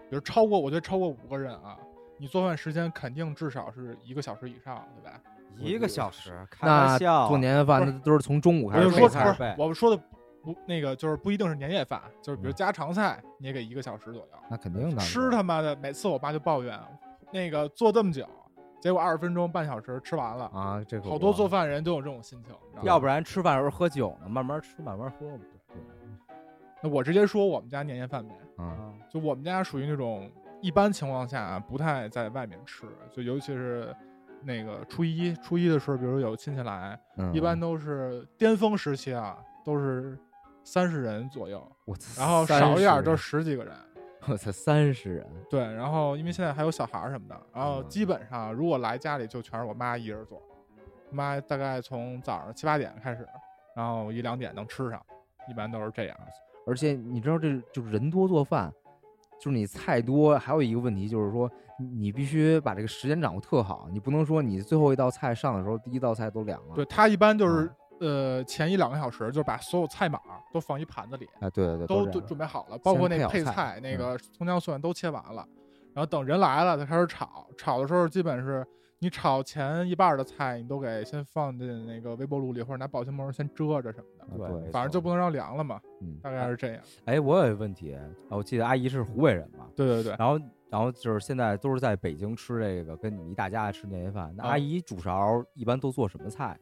[0.10, 1.78] 比如超过我觉得超过五个人啊，
[2.18, 5.22] 你做饭时间肯定至少是一个小时以上，对吧？
[5.60, 10.04] 一个小时，开那玩笑，做年夜饭那都是从中午开始不菜我们说的
[10.44, 14.28] 不那个就是不一定是年夜饭，就是比如嗯家常菜，你也给一个小时左右。
[14.50, 15.02] 那肯定的。
[15.02, 16.80] 吃他妈的，每次我爸就抱怨，
[17.32, 18.28] 那个做这么久，
[18.82, 20.46] 结果二十分钟半小时吃完了。
[20.54, 25.44] 啊，这个好多做饭人都有这种心情，要不然吃饭的时候喝酒呢，慢慢吃，慢慢喝嘛。
[26.82, 30.30] 那我直接说我们家年夜饭呗，啊啊，就我们家属于那种
[30.62, 33.96] 一般情况下啊不太在外面吃，就尤其是
[34.42, 40.20] 那个初一，初一的时候，比如有亲戚来，嗯，一般都是巅峰时期啊，都是
[40.64, 43.74] 三十人左右，我操然后少一点就十几个人。
[44.26, 50.42] 我操三十人，对，然后因为现在还有小孩儿什么的，然后嗯基本上如果来家里就全是我妈一人做，
[51.12, 53.28] 妈大概从早上七八点开始，
[53.76, 55.06] 然后一两点能吃上，
[55.50, 56.18] 一般都是这样。
[56.66, 58.72] 而且你知道这就是人多做饭，
[59.42, 66.76] 就是你菜多，还有一个问题就是说你你必须把这个时间掌握特好，你不能说你最后一道菜上的时候第一道菜都凉了。
[66.76, 70.20] 对，他一般就是、嗯呃前一两个小时就把所有菜码
[70.52, 75.48] 都放一盘子里，啊，对对对，都都准备好了，包括那先配菜、那嗯个葱姜蒜都切完了，
[75.94, 77.48] 然后等人来了再开始炒。
[77.58, 78.66] 炒的时候基本是
[79.00, 86.82] 你炒前一半儿的菜，你都给先放进那个微波炉里，或者拿保鲜膜先遮着什么的，啊对，反正就不能让凉了嘛，嗯大概是这样。
[87.06, 90.40] 哎，我有一个问题，啊我记得阿姨是湖北人嘛，对对对，然后
[90.70, 94.34] 然后就是现在都是在北京吃这个，跟你们一大家吃年夜饭。
[94.36, 96.58] 那啊阿姨煮勺一般都做什么菜？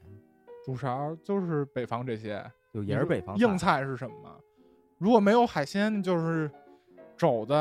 [0.64, 2.44] 主勺就是北方这些，
[2.74, 4.36] 就也是北方硬菜是什么？
[4.98, 6.50] 如果没有海鲜，就是
[7.18, 7.54] 肘子、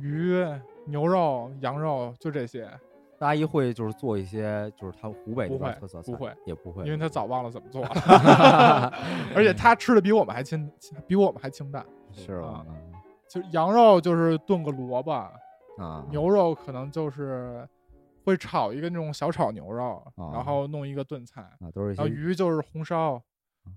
[0.00, 0.44] 鱼、
[0.86, 2.70] 牛肉、羊肉，就这些，
[3.18, 7.90] 那阿姨会就是做一些就是他们湖北那不会边特色菜，不会也不会，因为他早忘了怎么做了，
[9.34, 10.70] 而且他吃的比我们还清，
[11.06, 11.84] 比我们还清淡。
[12.12, 12.64] 是吧？
[13.28, 15.10] 就羊肉就是炖个萝卜，
[15.78, 17.68] 啊，牛肉可能就是
[18.24, 23.22] 会炒一个那种小炒牛肉，啊然后弄一个炖菜，啊，都是一然后些鱼就是红烧，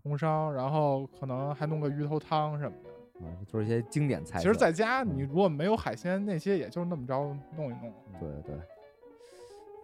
[0.03, 2.89] 红烧，然后可能还弄个鱼头汤什么的。
[3.25, 4.39] 啊，都是一些经典菜。
[4.39, 7.91] 其实，在家嗯你如果没有海鲜，那些也就那么着弄一弄。
[8.19, 8.55] 对对，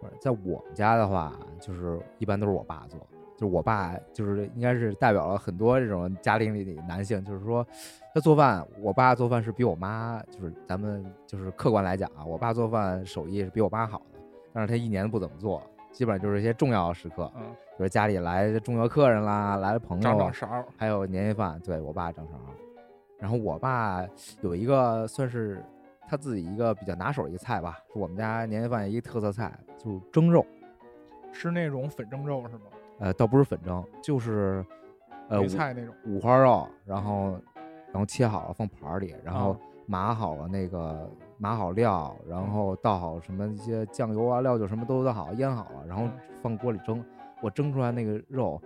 [0.00, 2.98] 不是在我们家的话，就是一般都是我爸做，
[3.36, 7.66] 就是我爸就是应该是代表了很多这种家庭里的男性，就是说
[8.14, 14.13] 他做饭，我爸做饭是比我妈，就是咱们就是客观来讲啊，我爸做饭手艺是比我妈好的，
[14.54, 17.42] 但是他一年不怎么做，基本上就是一些重要的时刻，嗯，
[17.76, 22.38] 比如家里来重要客人啦，来了朋友啊长长，勺，还有年夜饭，对我爸掌勺。
[23.18, 24.06] 然后我爸
[24.42, 25.64] 有一个算是
[26.06, 30.46] 他自己一个比较拿手的一个菜吧，是我们家年夜饭一个特色菜，就是蒸肉。
[31.32, 32.62] 是那种粉蒸肉是吗？
[33.00, 34.64] 呃，倒不是粉蒸，就是
[35.28, 35.92] 呃五菜那种。
[36.06, 37.32] 五花肉，然后
[37.90, 46.12] 然后切好了放盘儿里，然后啊码好了那个码好料，然后倒好什么一些酱油啊、料酒什么都倒好，腌好了，然后嗯
[46.42, 47.04] 放锅里蒸。
[47.42, 48.58] 我蒸出来那个肉，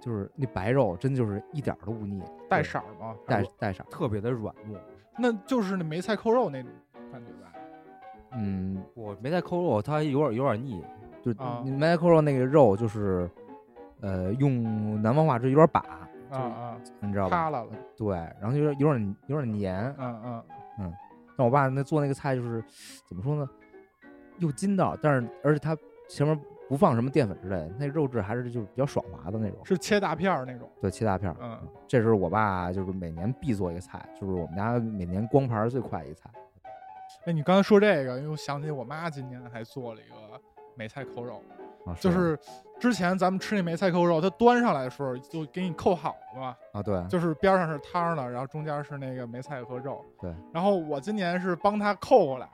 [0.00, 2.20] 就是那白肉，真就是一点儿都不腻，
[2.50, 3.14] 带色儿吗？
[3.28, 3.86] 带带色儿。
[3.90, 4.76] 特别的软糯。
[5.16, 6.70] 那就是那梅菜扣肉那种
[7.12, 7.60] 感觉呗。
[8.32, 10.82] 嗯，我梅菜扣肉，它有点有点腻。
[11.22, 13.30] 就啊梅菜扣肉那个肉，就是
[14.00, 15.80] 呃，用南方话就有点把，
[16.30, 17.36] 啊啊，你知道吧？
[17.36, 17.70] 塌了了。
[17.96, 19.94] 对，然后有点有点有点黏。
[19.96, 20.42] 嗯
[20.80, 20.92] 嗯，
[21.36, 22.62] 但我爸那做那个菜就是
[23.06, 23.48] 怎么说呢，
[24.38, 25.76] 又筋道，但是而且他
[26.08, 29.58] 前面不放什么淀粉之类的，那肉质还是就是比较爽滑的那种。
[29.64, 30.70] 是切大片儿那种。
[30.80, 31.36] 对，切大片儿。
[31.40, 36.30] 嗯，这是我爸就是每年必做一个菜，就是我们家每年光盘最快一个菜。
[37.26, 40.40] 哎，你刚才说这个，因为我想起我妈今年还做了一个
[40.74, 41.42] 梅菜扣肉，
[42.00, 42.38] 就是
[42.84, 50.04] 之前咱们吃那梅菜扣肉，它端上来的时候就给你扣好了嘛，啊，对，就是边上是汤儿的，然后中间是那个梅菜和肉。
[50.20, 50.30] 对。
[50.52, 52.46] 然后我今年是帮他扣过来，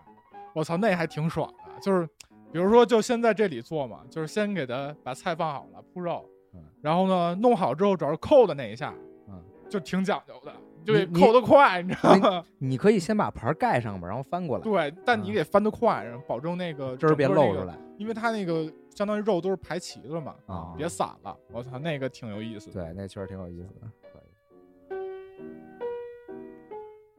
[0.55, 1.81] 我操，那还挺爽的。
[1.81, 2.07] 就是
[2.53, 6.25] 比如说，就先在这里做嘛，就是先给他把菜放好了，铺肉
[6.55, 8.95] 嗯，然后呢弄好之后，主要是扣的那一下，
[9.27, 10.53] 嗯，就挺讲究的，
[10.85, 12.45] 就得扣得快，你知道吗？
[12.59, 20.75] 你可以先把盘儿盖上吧，然后翻过来，对，但你嗯得翻得快，然后保证那个汁儿别漏出来因为它那个相当于肉都是排齐了嘛，啊。
[20.77, 21.37] 别散了。
[21.53, 22.73] 我操，那个挺有意思的。
[22.85, 24.97] 对，那确实挺有意思的。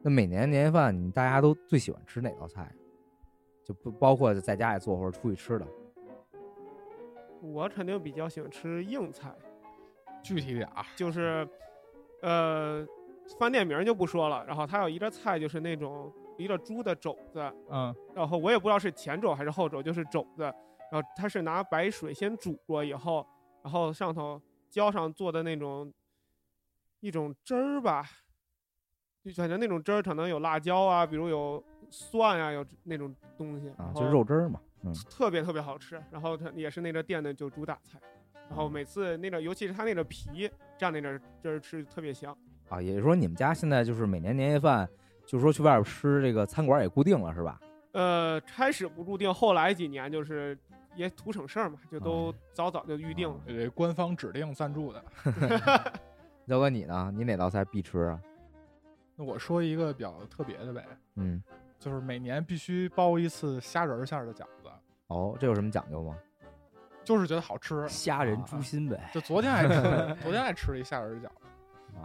[0.04, 2.68] 那每年年夜饭，你大家都最喜欢吃哪道菜？
[3.64, 5.66] 就不包括在家里做或者出去吃的。
[7.40, 9.32] 我肯定比较喜欢吃硬菜，
[10.20, 11.46] 具体点啊，就是，
[12.22, 12.84] 呃，
[13.38, 14.44] 饭店名儿就不说了。
[14.46, 20.42] 然后它有一个菜就是那种一个猪的肘子，嗯然后我也不知道是前肘还是后肘，就是肘子。
[20.90, 23.26] 然后它是拿白水先煮过以后，
[23.62, 25.90] 然后上头浇上做的那种
[27.00, 28.06] 一种汁儿吧，
[29.24, 34.60] 就反正那种汁儿可能有辣椒啊，比如有蒜啊，有那种东西，啊，就是肉汁儿嘛。
[34.84, 36.02] 嗯，特别特别好吃。
[36.10, 37.98] 然后它也是那个店的就主打菜，
[38.48, 42.36] 然后每次那个尤其是它那个皮蘸那个汁儿吃特别香。
[42.72, 44.88] 啊，也就是说你们家现在就是每年年夜饭，
[45.26, 47.60] 就是说去外边吃这个餐馆也固定了是吧？
[47.92, 50.56] 呃，开始不固定，后来几年就是
[50.94, 53.38] 也图省事儿嘛，就都早早就预定了。
[53.46, 55.04] 这官方指定赞助的。
[56.46, 57.12] 要哥你呢？
[57.14, 58.18] 你哪道菜必吃啊？
[59.14, 60.82] 那我说一个比较特别的呗，
[61.16, 61.42] 嗯，
[61.78, 64.70] 就是每年必须包一次虾仁馅儿的饺子，
[65.08, 66.16] 哦，这有什么讲究吗？
[67.04, 67.86] 就是觉得好吃。
[67.86, 71.51] 虾仁啊猪心呗，就昨天还吃，昨天还吃了一虾仁饺子，啊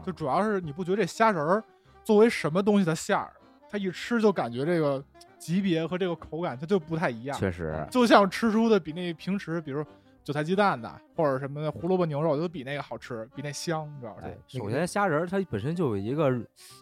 [0.05, 1.63] 就主要是你不觉得这虾仁儿
[2.03, 3.31] 作为什么东西的馅儿，
[3.69, 5.03] 它一吃就感觉这个
[5.37, 9.85] 级别和这个口感它就不太一样，确实，就像吃出的比那平时比如
[10.23, 14.25] 韭菜鸡蛋的或者什么的胡萝卜牛肉都比那个好吃，比那香，主要是。
[14.25, 16.29] 哎首先虾仁儿它本身就有一个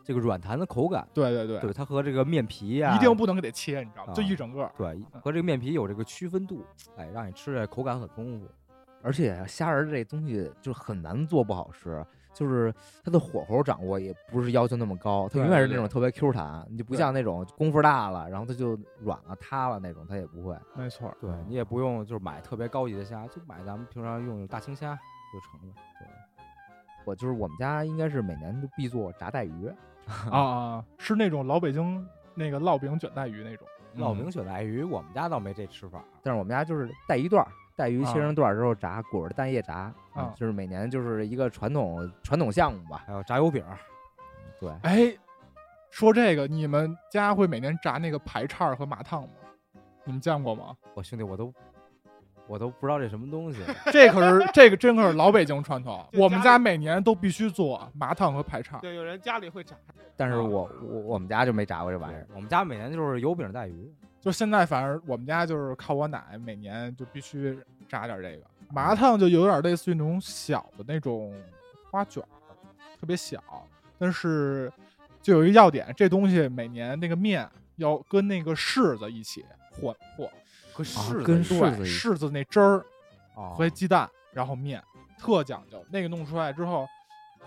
[0.03, 4.13] 这个软弹的口感，对对对，对它和这个面皮呀、一定不能给它切，你知道吗？
[4.13, 4.71] 就啊一整个儿。
[4.77, 6.65] 对和这个面皮有这个区分度，
[6.97, 8.47] 哎，让你吃着口感很丰富。
[9.03, 12.03] 而且虾仁儿这东西就很难做不好吃，
[12.35, 12.71] 就是
[13.03, 20.55] 它的火候掌握也不是要求那么高，它永远是那种特别 Q 弹，你就不像那种功夫大了，然后它就软了塌了那种，它也不会。
[20.75, 24.93] 没错儿，对你也不用就是买特别高级的虾，就买咱们平常用的大青虾
[25.33, 25.73] 就成了。
[25.99, 26.07] 对，
[27.05, 29.67] 我就是我们家应该是每年都必做炸带鱼，
[30.29, 33.65] 啊啊，是那种老北京那个烙饼卷带鱼那种。
[33.97, 36.03] 烙饼卷带鱼，我们家倒没这吃法。
[36.21, 39.93] 但是我们家就是带一段儿，带鱼切啊成段儿之后炸，裹着蛋液炸，
[40.35, 43.03] 就是每年就是一个传统传统项目吧。
[43.05, 43.77] 还有炸油饼儿，
[44.59, 45.13] 对，哎，
[45.89, 49.29] 说这个，你们家会每年炸那个排叉儿和麻烫吗？
[50.05, 50.75] 你们见过吗？
[50.93, 51.53] 我兄弟我都
[52.47, 53.59] 我都不知道这什么东西。
[53.91, 58.77] 这可是这个真可是老北京传统，就我们家每年都必须做麻烫和排叉。
[58.77, 59.75] 对，有人家里会炸。
[59.87, 62.25] 啊但是我我我们家就没炸过这玩意儿。
[62.33, 63.93] 我们家每年就是油饼带鱼，
[64.25, 67.55] 就现在，反正我们家就是靠我奶，每年就必须
[67.87, 71.31] 炸点这个麻辣烫，就有点类似于那种小的那种
[71.91, 72.27] 花卷儿，
[72.99, 73.39] 特别小，
[73.99, 74.73] 但是
[75.21, 80.27] 就有一个要点，这东西每年那个面要跟那个柿子一起和和，
[80.73, 82.83] 和啊柿子跟一柿子一对，柿子那汁儿
[83.35, 84.81] 哦和鸡蛋，然后面，
[85.19, 85.85] 特讲究。
[85.91, 86.87] 那个弄出来之后，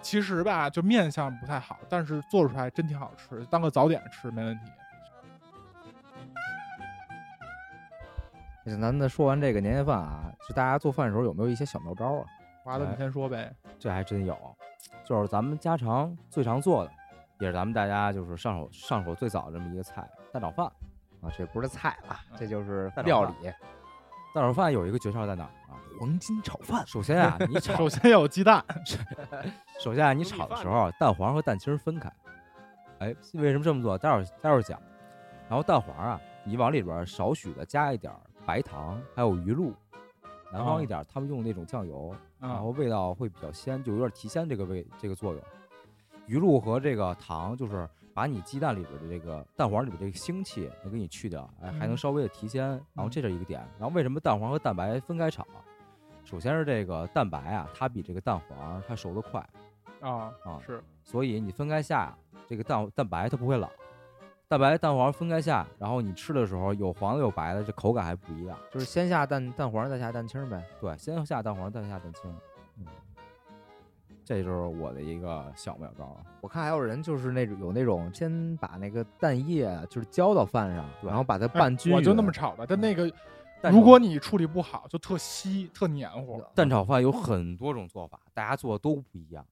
[0.00, 4.64] 其实吧，就面相不太好，但是做出来真挺好吃，当个早点吃没问题。
[8.76, 12.24] 咱们说完这个年夜饭啊，就大家做饭的时候有没有一些小妙招啊？
[12.64, 13.54] 华子，哎你先说呗。
[13.78, 14.36] 这还真有，
[15.04, 16.90] 就是咱们家常最常做的
[17.40, 20.66] 也是咱们大家就是上手上手最早的这么一个菜蛋炒饭。
[21.20, 23.34] 啊，这不是菜了，这就是料理。
[24.34, 25.74] 蛋炒饭有一个诀窍在哪儿啊？
[25.98, 28.64] 黄金炒饭，首先啊，你炒 首先要有鸡蛋，
[29.80, 32.08] 首先啊，你 炒的时候，蛋黄和蛋清儿分开。
[33.00, 33.98] 哎，为什么这么做？
[33.98, 34.80] 待会儿待会儿讲。
[35.48, 39.74] 然后蛋黄啊，你往里边儿少许的加一点儿白糖，还有鱼露。
[40.50, 45.42] 南方哦一点儿，他们用那种酱油，然啊后味道会比较鲜，就有点提鲜这个味这个作用。
[46.24, 52.66] 鱼露和这个糖就是把你鸡蛋里边的这个蛋黄里边这个腥气能给你去掉，哎，还能嗯稍微的提鲜。
[52.94, 53.60] 然后嗯这是一个点。
[53.78, 55.60] 然后为什么蛋黄和蛋白分开炒啊？
[56.24, 59.46] 首先是这个蛋白啊，它比这个蛋黄它熟得快，
[60.00, 63.68] 啊啊是所以你分开下，这个蛋蛋白它不会老。
[64.48, 68.58] 蛋白蛋黄分开下，然后你吃的时候有黄的有白的，这口感还不一样。
[68.72, 70.64] 就是先下蛋蛋黄，再下蛋清呗。
[70.80, 72.34] 对，先下蛋黄，再下蛋清。
[72.78, 72.86] 嗯，
[74.24, 76.24] 这就是我的一个小妙招啊。
[76.40, 81.98] 我看还有人就是那种有那种先把那个蛋液啊就是浇到饭上，然后把它哎拌均匀。
[81.98, 83.12] 我就那么炒的，但那个
[83.70, 86.42] 如果你处理不好，就特稀特黏糊。
[86.54, 89.44] 蛋炒饭有很多种做法，大家做的都不一样。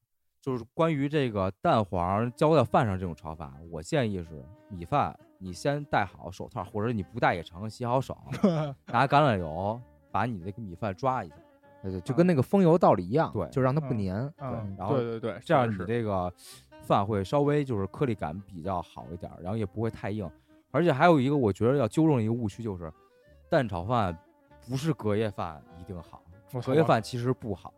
[0.46, 8.16] 就是关于这个蛋黄浇在饭上这种炒法，我建议是米饭你先戴好手套，或者你不戴也成，洗好手，
[8.86, 9.80] 拿橄榄油
[10.12, 11.34] 把你这个米饭抓一下，
[11.82, 14.34] 对对，就跟那个风油道理一样，对就让它不嗯粘。
[14.38, 16.32] 嗯，然后对对对，这样你这个
[16.80, 20.30] 饭会稍微就是颗粒感比较好一点儿，然后也不会太硬。
[20.70, 22.92] 而且还有一个我觉得要纠正一个误区，就是
[23.50, 24.16] 蛋炒饭
[24.68, 26.22] 不是隔夜饭一定好，
[26.64, 27.74] 隔夜饭其实不好。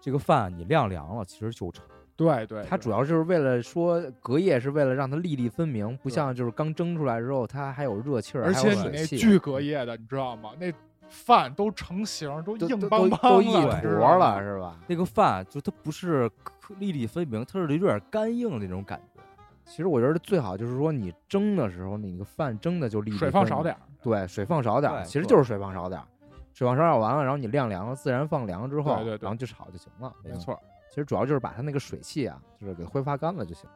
[0.00, 1.84] 这个饭你晾凉了，其实就成。
[2.16, 10.50] 对对，它主要就是为了说隔夜是为了让它粒粒分明，不像就是刚蒸出来之后它还有热气儿，而且你那巨隔夜的，你知道吗？
[10.58, 10.70] 那
[11.08, 14.76] 饭都成型，都硬邦邦了，都一坨了是吧？
[14.86, 16.30] 那个饭就它不是
[16.78, 19.20] 粒粒分明，它是有点干硬的那种感觉。
[19.64, 23.80] 其实我觉得最好就是说你蒸的时候，你那个饭蒸的就粒粒水放少点儿。
[24.02, 26.06] 对，水放少点儿，其实就是水放少点儿，
[26.52, 30.14] 水放少点儿完了，然后你晾凉了，自然放凉之后，对对对然后就炒就行了。
[30.22, 33.68] 没错，其实主要就是把它那个水汽啊，就是给挥发干了就行。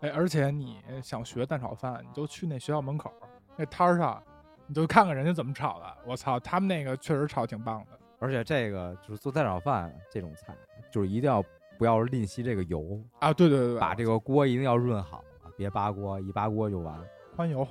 [0.00, 3.12] 哎，而且你想学蛋炒饭，你就去那学校门口
[3.56, 4.22] 那摊儿上，
[4.66, 5.86] 你就看看人家怎么炒的。
[6.06, 7.98] 我操，他们那个确实炒得挺棒的。
[8.18, 10.56] 而且这个就是做蛋炒饭这种菜，
[10.90, 11.42] 就是一定要
[11.78, 15.22] 不要吝惜这个油，啊，对对对对，把这个锅一定要润好，
[15.56, 16.98] 别扒锅，一扒锅就完。
[17.36, 17.66] 宽油，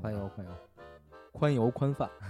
[0.00, 0.52] 宽油宽油，
[1.32, 2.08] 宽油宽饭。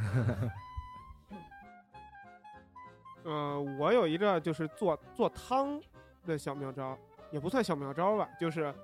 [3.25, 5.81] 呃，我有一个就是做做汤
[6.27, 6.99] 的小妙招，
[7.31, 8.75] 也不算小妙招吧，就是，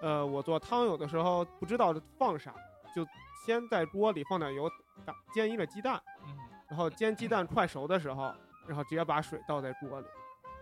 [0.00, 2.54] 呃，我做汤有的时候不知道放啥，
[2.94, 3.06] 就
[3.44, 4.66] 先在锅里放点油，
[5.04, 8.32] 打煎一个鸡蛋，嗯，然后煎鸡蛋快熟的时候，
[8.66, 10.06] 然后直接把水倒在锅里，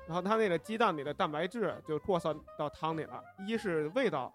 [0.09, 4.33] 然后它那个鸡蛋里的蛋白质就扩散到汤里了，一是味道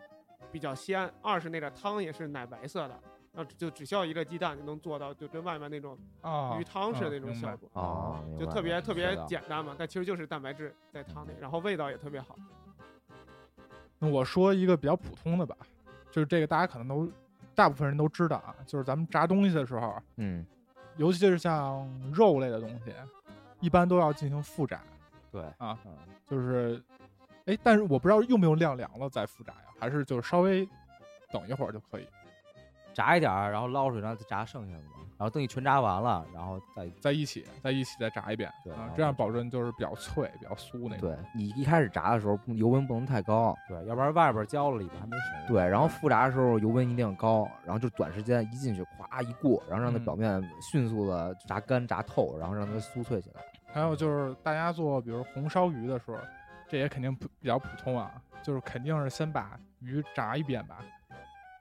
[0.53, 2.97] 比较鲜，二是那个汤也是奶白色的，
[3.35, 7.69] 然后就只需要一个鸡蛋就能做到，就跟外面那种啊，鱼汤似的那种效果。
[7.73, 12.35] 哦，明就特别特别简单嘛，但其实就是蛋白质在汤里，然后味道也特别好。
[13.99, 15.55] 那我说一个比较普通的吧，
[16.11, 17.11] 就是这个大家可能都
[17.53, 20.45] 大部分人都知道啊，就是咱们炸东西的时候，嗯，
[20.97, 22.93] 尤其是像肉类的东西，
[23.59, 24.81] 一般都要进行复炸，
[25.31, 25.93] 对啊嗯，
[26.25, 26.81] 就是，
[27.45, 30.67] 哎，但是我不知道用不用晾凉了再复炸呀，还是就是稍微
[31.31, 32.05] 等一会儿就可以，
[32.95, 34.89] 炸一点儿，然后捞出来，然后再炸剩下的嘛。
[35.17, 41.09] 然后等你全炸完了，然后再在一起再一起再炸一遍，啊对这样保证就是比较脆、比较酥那种。
[41.09, 45.53] 对你一开始炸的时候油温不能太高，对，要不然外边焦了，里边还没熟。
[45.53, 53.41] 对，然后复炸的时候油温一定要高，然后就短时间一进去咵一过，然后让它嗯表面迅速的炸干炸透，然后让它酥脆起来。
[53.71, 56.17] 还有就是大家做比如红烧鱼的时候，
[56.67, 58.11] 这也肯定不比较普通啊，
[58.43, 60.79] 就是肯定是先把鱼炸一遍吧。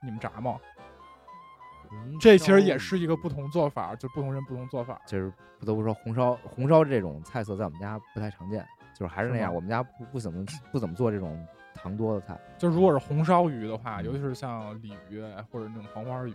[0.01, 0.57] 你们炸吗？
[1.89, 5.01] 红这其实也是一个不同做法，就不同人不同做法。
[5.05, 12.39] 就是不得不说红烧红烧这种菜色在我们家不太常见，就是还是那样，我们家不不怎么不怎么做这种糖多的菜。
[12.57, 15.21] 就如果是红烧鱼的话，嗯尤其是像鲤鱼
[15.51, 16.33] 或者那种黄花鱼，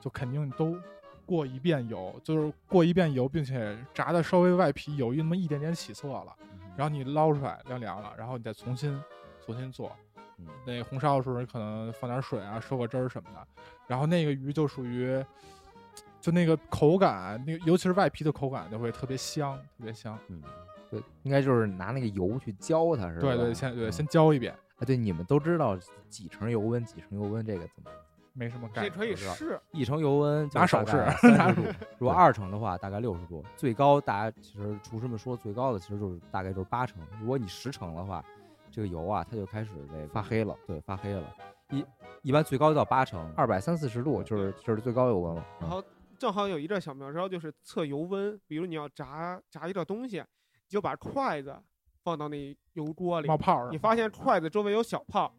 [0.00, 0.76] 就肯定都
[1.24, 9.00] 过一遍油，就是过一遍油，并且炸的稍微外皮有那么一点点起色了，嗯然后你捞出来晾凉了，然后你再重新
[9.44, 9.90] 重新做。
[10.38, 13.46] 嗯那红烧的时候，你可能放点水啊，收个汁儿什么的，
[13.86, 15.24] 然后那个鱼就属于，
[16.20, 20.18] 就那个口感，那个尤其是外皮的口感就会特别香，特别香。
[20.28, 20.42] 嗯，
[20.90, 23.20] 对，应该就是拿那个油去浇它，是吧？
[23.20, 25.78] 对对，先对嗯先浇一遍，啊，对，你们都知道
[26.08, 27.90] 几成油温，几成油温这个怎么？
[28.38, 28.92] 没什么概念。
[28.92, 31.02] 这可以试，一成油温就拿手试
[31.96, 36.98] 如果二成的话大概六十度，最高大家其实厨师们说最高的其实就是大概就是八成。
[37.18, 38.22] 如果你十成的话，
[38.76, 41.34] 这个油啊，它就开始这个发黑了，对，发黑了。
[41.70, 41.82] 一
[42.20, 45.40] 一般最高到八成，二百三四十度就是就是最高油温了。
[45.40, 45.82] 嗯然后
[46.18, 48.38] 正好有一个小妙招，就是测油温。
[48.46, 51.58] 比如你要炸炸一个东西，你就把筷子
[52.04, 55.34] 放到那油锅里冒，泡儿，你发现筷子周围有小泡，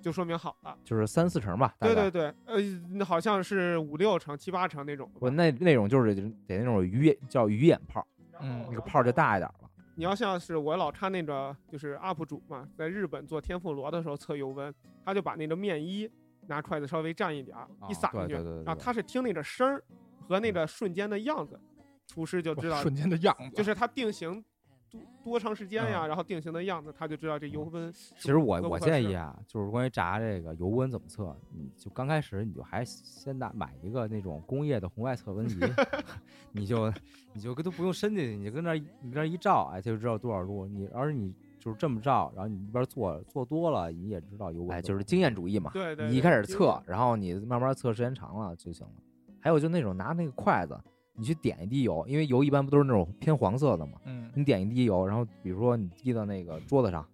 [0.00, 0.78] 就说明好了。
[0.84, 1.74] 就是三四成吧。
[1.80, 5.10] 对对对，呃，好像是五六成、七八成那种。
[5.18, 8.06] 不那那种就是得那种鱼眼叫鱼眼泡，
[8.40, 9.70] 嗯那个泡就大一点了。
[9.98, 14.72] 你要像是我老看那个就是 UP 主嘛，在日本做天妇罗的时候测油温，
[15.02, 16.08] 他就把那个面衣
[16.46, 18.34] 拿筷子稍微蘸一点儿，一撒进去，
[18.64, 19.82] 然后他是听那个声儿
[20.28, 21.58] 和那个瞬间的样子，
[22.06, 24.44] 厨师就知道瞬间的样子，就是他定型
[24.90, 27.92] 多多长时间呀，然后定型的样子，他就知道这油温。
[27.92, 35.58] 其实我我建议啊，就是关于炸这个油温怎么测，你就刚开始你就还先拿买一个那种工业的红外测温仪，
[36.52, 36.92] 你就
[37.32, 40.66] 你就跟都不用伸进去，你就跟那儿你跟那儿一照，哎，就知道多少度。
[40.66, 44.76] 你而你就是这么照，然后你一边做做多了，你也知道油温。
[44.76, 45.70] 哎，就是经验主义嘛。
[45.72, 48.92] 对对，你一开始测，然后你慢慢测时间长了就行了。
[49.40, 50.76] 还有就那种拿那个筷子，
[51.16, 57.06] 你去点一滴油，因为油一般不都是那种偏黄色的嘛，嗯，你点一滴油，然后比如说你滴到那个桌子上，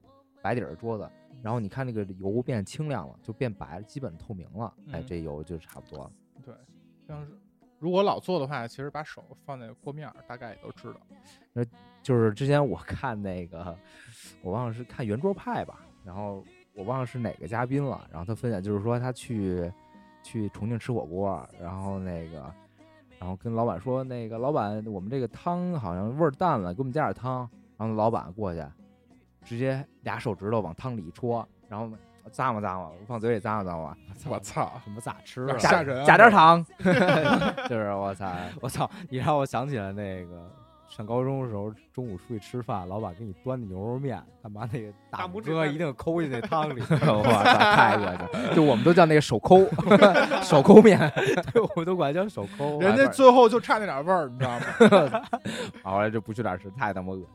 [0.43, 1.09] 白底儿的桌子，
[1.43, 6.13] 然后你看那个油变清亮了，就变白了，基本透明了，哎，嗯这油就差不多了。
[6.45, 6.55] 对，
[7.07, 7.39] 像是
[7.79, 11.01] 如果老做的话，其实把手放在锅面儿，大概也都知道。
[11.53, 11.65] 那
[12.03, 13.77] 就是之前我看那个，
[14.43, 16.45] 我忘了是看圆桌派吧，然后
[16.75, 19.71] 我忘了是哪个嘉宾了，然后他分享就是说他去
[20.23, 22.53] 去重庆吃火锅，然后那个
[23.23, 27.49] 然后跟老板说那个老板我们这个汤好像味儿淡了，给我们加点汤，
[27.79, 28.61] 然后老板过去
[29.45, 31.87] 直接俩手指头往汤里一戳，然后
[32.33, 33.97] 咂摸咂摸，放嘴里咂摸咂摸，
[34.29, 34.73] 我操！
[34.83, 35.59] 怎么咋吃呀啊？
[35.59, 36.67] 吓人啊加点糖
[37.71, 38.29] 就是我操，
[38.61, 38.91] 我操！
[39.09, 40.51] 你让我想起了那个
[40.95, 46.83] 上高中的时候，中午出去吃饭，老板给你端的牛肉面，他妈那个大拇指哥一定抠进那 汤里。
[46.85, 49.57] 我操，太恶心了，就我们都叫那个手抠，
[50.45, 50.99] 手抠面。
[51.51, 52.79] 对，我们都管叫手抠。
[52.79, 54.59] 人家最后就差那点味儿，你知道
[55.09, 55.23] 吗？
[55.83, 57.31] 后来就不去哪儿吃，太他妈恶心了。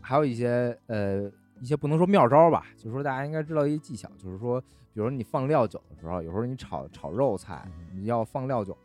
[0.00, 1.30] 还有一些呃
[1.60, 8.76] 一些不能说妙招吧，就是说大家应该知道一些技巧，就是说，比如你放料酒的时候，有时候你炒炒肉菜，你要放料酒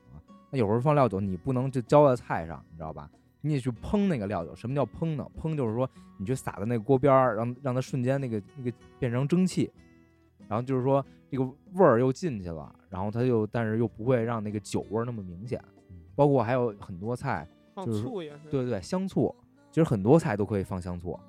[0.56, 3.10] 有时候放料酒你不能就浇在菜上，你知道吧？
[3.41, 4.56] 你得去烹那个料酒。
[4.56, 5.28] 什么叫烹呢？
[5.39, 9.72] 烹就是说你去撒在那个锅边儿，让让它瞬间那个那个变成蒸汽，
[10.47, 11.43] 然后就是说这个
[11.74, 15.64] 味儿又进去了，然后它又但是又不会让那个酒味儿那么明显。
[16.16, 18.49] 包括还有很多菜，放就是醋也是。
[18.49, 19.36] 对对对，香醋，
[19.70, 21.20] 其实很多菜都可以放香醋，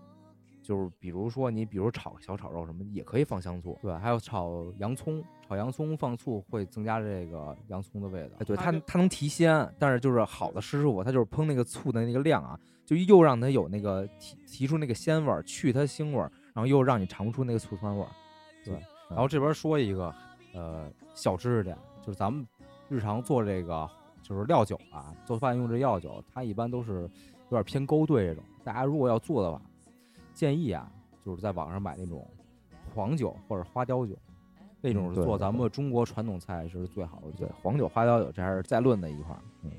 [0.67, 3.79] 就是比如说你比如炒小炒肉什么也可以放香醋。
[3.81, 8.45] 对，还有炒洋葱，炒洋葱放醋会增加这个洋葱的味道哎，。
[8.45, 18.09] 对它它它能提鲜，但是就是好的师傅，他就是烹那个醋的那个量啊，就又让它有那个提提出那个鲜味儿，去它腥味儿，然后又让你尝不出那个醋酸味儿。
[18.65, 18.75] 对，
[19.09, 20.13] 然后这边说一个
[20.53, 22.45] 呃小知识点，就是咱们
[22.89, 23.89] 日常做这个
[24.21, 28.43] 就是料酒啊，做饭用这料酒，它一般都是有点偏勾兑这种。
[28.65, 29.63] 大家如果要做的话，
[30.37, 30.87] 建议啊，
[31.25, 32.29] 就是在网上买那种
[32.95, 34.15] 黄酒或者花雕酒，
[34.83, 39.41] 那种是做咱们中国传统菜是最好的酒对。，黄酒、花雕酒这还是再论的一块儿。
[39.63, 39.73] 嗯，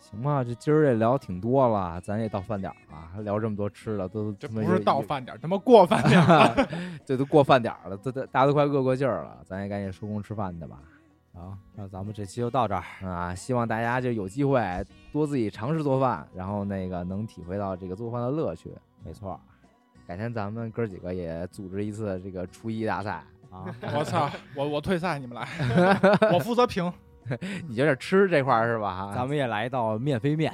[0.00, 6.66] 行吧，这今儿这聊挺多了，咱也到饭点儿了，还聊这么多吃的，都这不是到饭点儿，他妈过饭点儿。
[7.04, 10.80] 这都过饭点儿了，都都大家都快饿过劲儿了，咱也赶紧收工吃饭去吧。
[11.38, 12.82] 好，那咱们这期就到这儿。
[13.08, 14.60] 啊，希望大家就有机会
[15.12, 18.72] 多自己尝试做饭，然后那个能体会到这个做饭的乐趣。
[19.04, 19.40] 没错儿，
[20.04, 23.22] 改天咱们哥几个也组织一次这个厨艺大赛
[23.52, 23.72] 啊！
[23.94, 24.28] 我操！
[24.56, 25.46] 我我退赛，你们来，
[26.34, 26.92] 我负责评。
[27.68, 29.12] 你觉得吃这块儿是吧？
[29.14, 30.52] 咱们也来一道面飞面。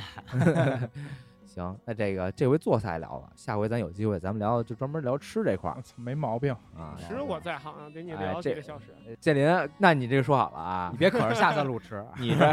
[1.54, 6.52] 行，那这个这回做菜聊了，下回咱有机会咱们聊就专门聊吃这块儿，没毛病。
[6.76, 6.96] 啊。
[6.98, 8.86] 吃我在行啊，给你哎聊这几个小时。
[9.06, 12.04] 呃建林，那你这个说好了啊你，别可着下三路吃。
[12.18, 12.52] 你这，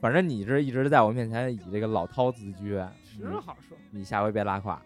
[0.00, 3.76] 反正你这一直在我面前以这个老饕自居，吃好说。
[3.90, 4.80] 你下回别拉胯。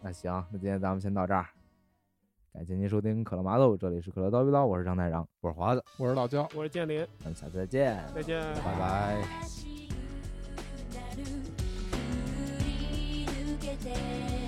[0.00, 1.46] 那行，那今天咱们先到这儿，
[2.54, 6.48] 感谢您收听可乐麻豆，这里是可乐叨逼叨，我是张太长，我是华子，我是老焦。
[6.54, 8.04] 我是建林，咱们下次再见。
[8.14, 8.40] 再见。
[8.64, 9.85] 拜拜。
[13.84, 14.45] day.